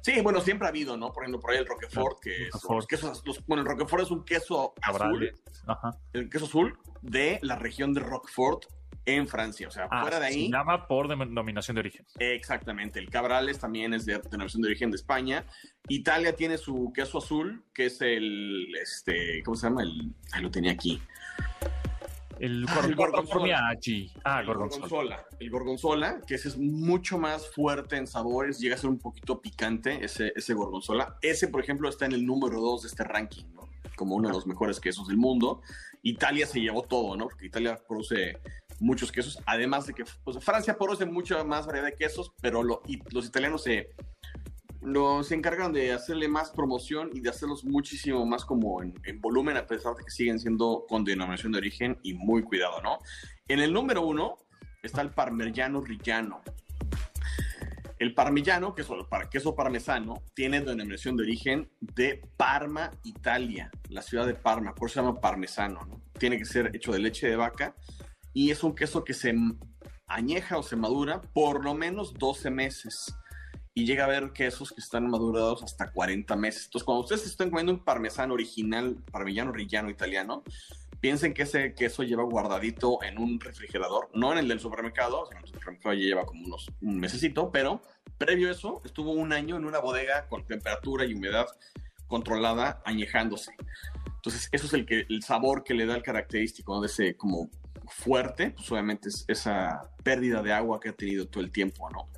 [0.03, 1.13] Sí, bueno, siempre ha habido, ¿no?
[1.13, 4.25] Por ejemplo, por ahí el Roquefort, que es los quesos, bueno, el Roquefort es un
[4.25, 5.33] queso azul,
[5.67, 5.99] Ajá.
[6.13, 8.67] el queso azul de la región de Roquefort
[9.07, 9.69] en Francia.
[9.69, 10.47] O sea, ah, fuera de ahí.
[10.47, 12.07] Se llama por denominación de origen.
[12.19, 12.99] Exactamente.
[12.99, 15.45] El Cabrales también es de denominación de origen de España.
[15.89, 18.75] Italia tiene su queso azul, que es el.
[18.81, 19.83] este ¿Cómo se llama?
[19.83, 21.01] El, ahí lo tenía aquí.
[22.39, 22.65] El,
[22.97, 23.77] gorgonzola.
[24.25, 25.27] Ah, el gorgonzola.
[25.39, 29.43] El gorgonzola, que ese es mucho más fuerte en sabores, llega a ser un poquito
[29.43, 31.19] picante ese, ese gorgonzola.
[31.21, 33.69] Ese, por ejemplo, está en el número 2 de este ranking, ¿no?
[34.01, 35.61] como uno de los mejores quesos del mundo.
[36.03, 37.29] Italia se llevó todo, ¿no?
[37.29, 38.39] Porque Italia produce
[38.81, 43.27] muchos quesos, además de que pues, Francia produce mucha más variedad de quesos, pero los
[43.27, 43.95] italianos se,
[44.81, 49.57] lo, se encargan de hacerle más promoción y de hacerlos muchísimo más como en, volumen,
[49.57, 52.99] a pesar de que siguen siendo con denominación de origen y muy cuidado, ¿no?
[53.49, 54.37] En el número uno
[54.83, 56.41] está el parmigiano rillano.
[57.99, 64.01] El parmigiano, que es el queso parmesano, tiene denominación de origen de Parma, Italia, la
[64.01, 66.03] ciudad de Parma, por eso se llama parmesano, ¿no?
[66.19, 67.77] Tiene que ser hecho de leche de vaca
[68.33, 69.35] y es un queso que se
[70.07, 73.15] añeja o se madura por lo menos 12 meses
[73.75, 76.65] y llega a haber quesos que están madurados hasta 40 meses.
[76.65, 80.43] Entonces, cuando ustedes estén comiendo un parmesano original, parmigiano rillano italiano,
[81.01, 85.39] piensen que ese queso lleva guardadito en un refrigerador, no en el del supermercado, en
[85.39, 87.81] el supermercado ya lleva como unos un mesecito, pero
[88.19, 91.47] previo a eso estuvo un año en una bodega con temperatura y humedad
[92.07, 93.53] controlada añejándose.
[94.17, 97.49] Entonces, eso es el, que, el sabor que le da el característico de ese como
[97.91, 102.09] fuerte, pues obviamente es esa pérdida de agua que ha tenido todo el tiempo, ¿no?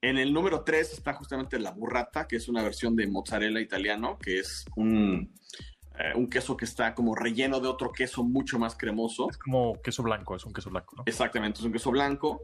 [0.00, 4.18] En el número 3 está justamente la burrata, que es una versión de mozzarella italiano,
[4.18, 5.32] que es un,
[5.96, 9.28] eh, un queso que está como relleno de otro queso mucho más cremoso.
[9.30, 11.04] Es como queso blanco, es un queso blanco, ¿no?
[11.06, 12.42] Exactamente, es un queso blanco.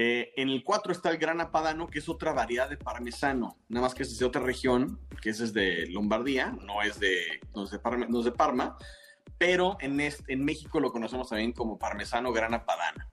[0.00, 3.86] Eh, en el 4 está el gran padano, que es otra variedad de parmesano, nada
[3.86, 7.70] más que es de otra región, que es de Lombardía, no es de, no es
[7.70, 8.76] de, Parma, no es de Parma,
[9.36, 13.08] pero en, este, en México lo conocemos también como parmesano grana padana.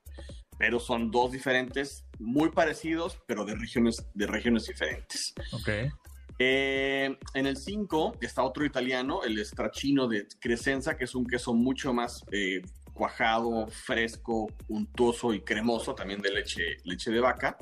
[0.58, 5.34] Pero son dos diferentes, muy parecidos, pero de regiones, de regiones diferentes.
[5.52, 5.70] Ok.
[6.38, 11.54] Eh, en el 5 está otro italiano, el stracchino de Crescenza, que es un queso
[11.54, 12.62] mucho más eh,
[12.94, 17.58] cuajado, fresco, untuoso y cremoso, también de leche, leche de vaca.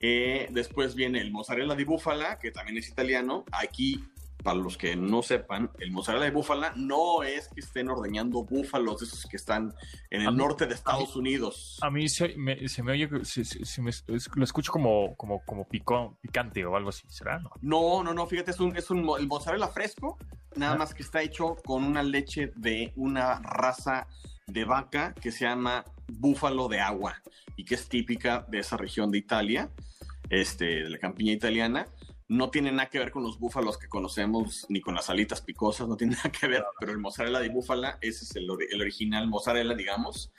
[0.00, 3.44] Eh, después viene el mozzarella di búfala, que también es italiano.
[3.52, 4.04] Aquí
[4.44, 9.02] para los que no sepan, el mozzarella de búfala no es que estén ordeñando búfalos,
[9.02, 9.74] esos que están
[10.10, 11.78] en el norte de Estados Unidos.
[11.80, 15.66] A mí se me, se me oye, se, se me, lo escucho como, como, como
[15.66, 17.38] picón, picante o algo así, ¿será?
[17.38, 20.18] No, no, no, no fíjate, es un, es un el mozzarella fresco,
[20.56, 24.06] nada más que está hecho con una leche de una raza
[24.46, 27.22] de vaca que se llama búfalo de agua
[27.56, 29.70] y que es típica de esa región de Italia,
[30.28, 31.88] este, de la campiña italiana
[32.28, 35.88] no tiene nada que ver con los búfalos que conocemos, ni con las alitas picosas,
[35.88, 39.74] no tiene nada que ver, pero el mozzarella de búfala, ese es el, original mozzarella,
[39.74, 40.32] digamos.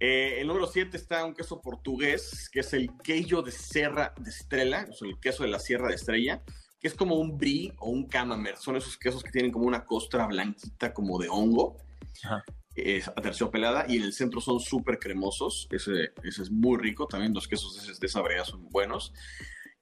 [0.00, 4.30] Eh, el número 7 está un queso portugués, que es el queijo de Serra de
[4.30, 6.42] Estrella, o sea, el queso de la Sierra de Estrella,
[6.80, 8.58] que es como un brie o un camembert.
[8.58, 11.76] Son esos quesos que tienen como una costra blanquita, como de hongo.
[12.76, 15.66] Es aterciopelada y en el centro son súper cremosos.
[15.72, 17.08] Ese, ese, es muy rico.
[17.08, 19.12] También los quesos de, de esa brea son buenos.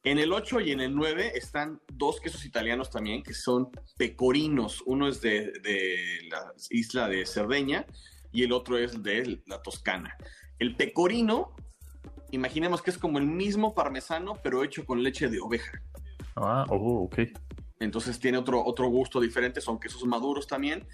[0.06, 4.80] En el 8 y en el 9 están dos quesos italianos también, que son pecorinos.
[4.86, 5.52] Uno es de,
[6.30, 7.84] la isla de Cerdeña
[8.30, 10.16] y el otro es de la Toscana.
[10.60, 11.56] El pecorino,
[12.30, 15.82] imaginemos que es como el mismo parmesano, pero hecho con leche de oveja.
[16.36, 17.22] Ah, oh, ok.
[17.80, 20.86] Entonces tiene otro, otro gusto diferente, son quesos maduros también.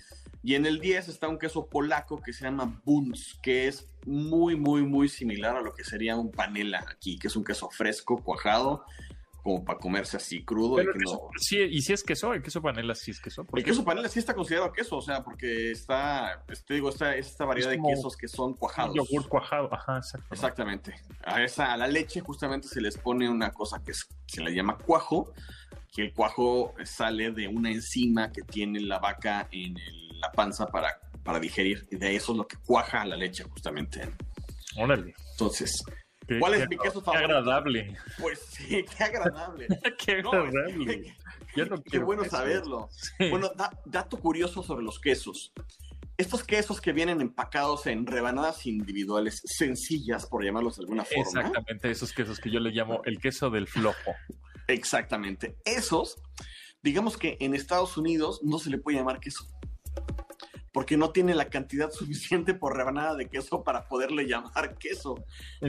[0.42, 4.56] Y en el 10 está un queso polaco que se llama Bunz, que es muy,
[4.56, 8.16] muy, muy similar a lo que sería un panela aquí, que es un queso fresco,
[8.22, 8.84] cuajado,
[9.42, 10.80] como para comerse así crudo.
[10.80, 10.86] y,
[11.38, 13.46] sí, y si es queso, el queso panela sí es queso.
[13.54, 17.16] El queso panela sí está considerado queso, o sea, porque está, pues, te digo, esta,
[17.16, 18.94] esta variedad de quesos que son cuajados.
[18.94, 20.34] Yogur cuajado, ajá, exactamente.
[20.34, 20.94] Exactamente.
[21.24, 24.78] A, esa, a la leche justamente se les pone una cosa que se le llama
[24.78, 25.32] cuajo,
[25.92, 30.66] que el cuajo sale de una enzima que tiene la vaca en el la panza
[30.66, 31.86] para, para digerir.
[31.90, 34.08] Y de eso es lo que cuaja la leche, justamente.
[34.76, 35.14] Órale.
[35.32, 35.82] Entonces,
[36.38, 37.12] ¿cuál es mi queso favorito?
[37.12, 37.96] Qué agradable.
[38.18, 39.66] Pues sí, qué agradable.
[39.98, 41.14] qué agradable.
[41.90, 42.88] qué bueno saberlo.
[43.18, 43.50] Bueno,
[43.84, 45.52] dato curioso sobre los quesos.
[46.18, 51.22] Estos quesos que vienen empacados en rebanadas individuales sencillas, por llamarlos de alguna forma.
[51.22, 54.14] Exactamente, esos quesos que yo le llamo el queso del flojo.
[54.68, 55.56] Exactamente.
[55.64, 56.22] Esos,
[56.82, 59.51] digamos que en Estados Unidos no se le puede llamar queso
[60.72, 65.24] porque no tiene la cantidad suficiente por rebanada de queso para poderle llamar queso.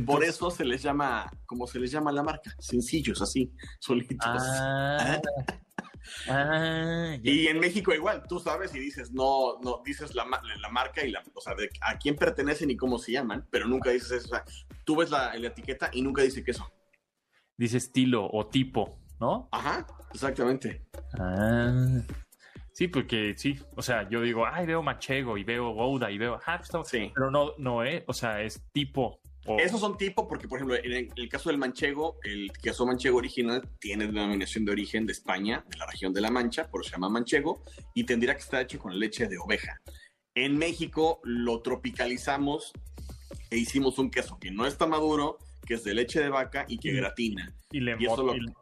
[0.05, 4.17] por eso se les llama, como se les llama la marca, sencillos así, solitos.
[4.25, 5.21] Ah,
[6.29, 10.25] ah, y en México igual, tú sabes y dices, no, no, dices la,
[10.59, 13.67] la marca y la, o sea, de a quién pertenecen y cómo se llaman, pero
[13.67, 14.27] nunca dices eso.
[14.27, 14.45] O sea,
[14.85, 16.71] tú ves la, la etiqueta y nunca dice queso.
[17.57, 19.47] Dice estilo o tipo, ¿no?
[19.51, 20.87] Ajá, exactamente.
[21.19, 22.01] Ah.
[22.73, 26.39] Sí, porque sí, o sea, yo digo, ay, veo Manchego y veo Gouda y veo
[26.43, 27.11] Hapstone, sí.
[27.13, 28.03] pero no, no, ¿eh?
[28.07, 29.19] O sea, es tipo.
[29.59, 33.61] Esos son tipo porque, por ejemplo, en el, caso del manchego, el queso manchego original
[33.77, 36.95] tiene denominación de origen de España, de la región de La Mancha, por eso se
[36.95, 37.61] llama manchego,
[37.93, 39.81] y tendría que estar hecho con leche de oveja.
[40.33, 42.71] En México lo tropicalizamos
[43.49, 46.77] e hicimos un queso que no está maduro, que es de leche de vaca y
[46.77, 47.53] que gratina.
[47.69, 47.97] Y le,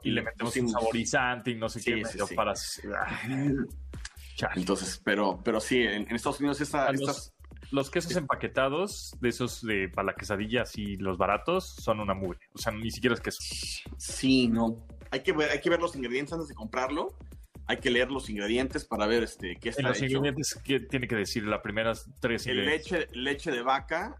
[0.03, 2.01] y, le metemos un saborizante y no sé qué,
[2.36, 2.53] para...
[4.56, 6.92] Entonces, pero, pero sí, en, Estados Unidos esta,
[7.72, 12.39] los, quesos empaquetados de esos de para la quesadilla y los baratos son una mugre.
[12.54, 13.39] O sea, ni siquiera es queso.
[13.98, 14.86] Sí, no.
[15.12, 17.16] Hay que ver, hay que ver los ingredientes antes de comprarlo.
[17.68, 21.16] Hay que leer los ingredientes para ver este qué está los ingredientes qué tiene que
[21.16, 24.20] decir las primeras tres leche leche de vaca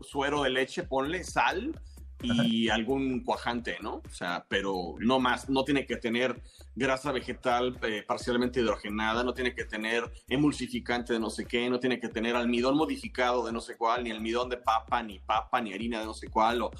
[0.00, 1.78] suero de leche ponle sal
[2.22, 3.94] y algún cuajante, ¿no?
[3.96, 6.40] O sea, pero no más, no tiene que tener
[6.74, 11.80] grasa vegetal eh, parcialmente hidrogenada, no tiene que tener emulsificante de no sé qué, no
[11.80, 15.60] tiene que tener almidón modificado de no sé cuál, ni almidón de papa, ni papa,
[15.60, 16.70] ni harina de no sé cuál, o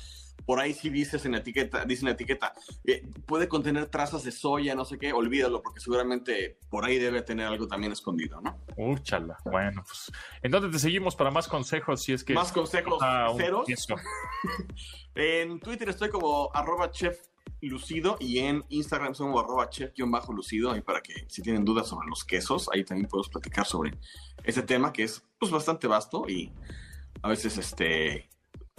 [0.50, 4.24] por ahí sí dices en la etiqueta, dice en la etiqueta, eh, puede contener trazas
[4.24, 8.40] de soya, no sé qué, olvídalo, porque seguramente por ahí debe tener algo también escondido,
[8.40, 8.58] ¿no?
[8.76, 10.10] Úchala, bueno, pues
[10.42, 12.34] entonces te seguimos para más consejos si es que...
[12.34, 13.00] Más consejos
[13.36, 13.64] ceros.
[15.14, 17.16] en Twitter estoy como arroba chef
[17.60, 22.24] lucido y en Instagram somos arroba chef-lucido, ahí para que si tienen dudas sobre los
[22.24, 23.96] quesos, ahí también podemos platicar sobre
[24.42, 26.52] ese tema que es pues bastante vasto y
[27.22, 28.28] a veces este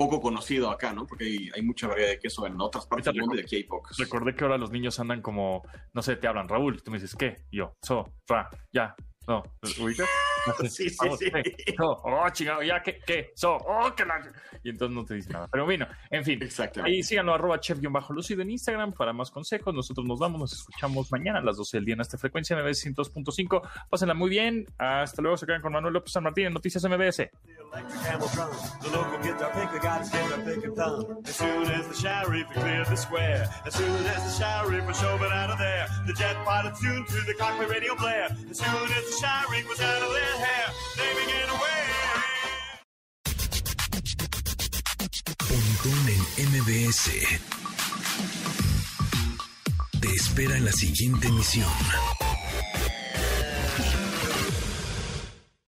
[0.01, 1.05] poco conocido acá, ¿no?
[1.05, 3.95] Porque hay, mucha variedad de queso en otras partes del mundo y aquí hay pocos.
[3.99, 5.61] Recordé que ahora los niños andan como,
[5.93, 7.35] no sé, te hablan Raúl, tú me dices, ¿qué?
[7.51, 8.95] yo, so, ra, ya,
[9.27, 9.43] no,
[9.79, 10.09] ¿ubicas?
[10.69, 11.31] sí, sí, sí.
[11.79, 12.99] oh, chingado, ya, ¿qué?
[13.05, 13.31] ¿Qué?
[13.35, 14.21] So, oh, que la...
[14.63, 15.47] Y entonces no te dice nada.
[15.51, 16.41] Pero bueno, en fin.
[16.41, 16.95] Exactamente.
[16.95, 19.73] Ahí síganlo, arroba chef-lucido en Instagram para más consejos.
[19.73, 22.85] Nosotros nos vamos, nos escuchamos mañana a las 12 del día en esta frecuencia MBS
[22.85, 23.61] 102.5.
[23.89, 24.67] Pásenla muy bien.
[24.77, 27.29] Hasta luego, se quedan con Manuel López San Martín en Noticias MBS.
[31.23, 35.31] As soon as the sheriff cleared the square, as soon as the sheriff was shoving
[35.31, 38.27] out of there, the jet pilot tuned to the cockpit radio blare.
[38.49, 40.30] As soon as the sheriff was out of their
[45.37, 47.11] Pontón en MBS.
[49.99, 51.67] Te espera en la siguiente emisión.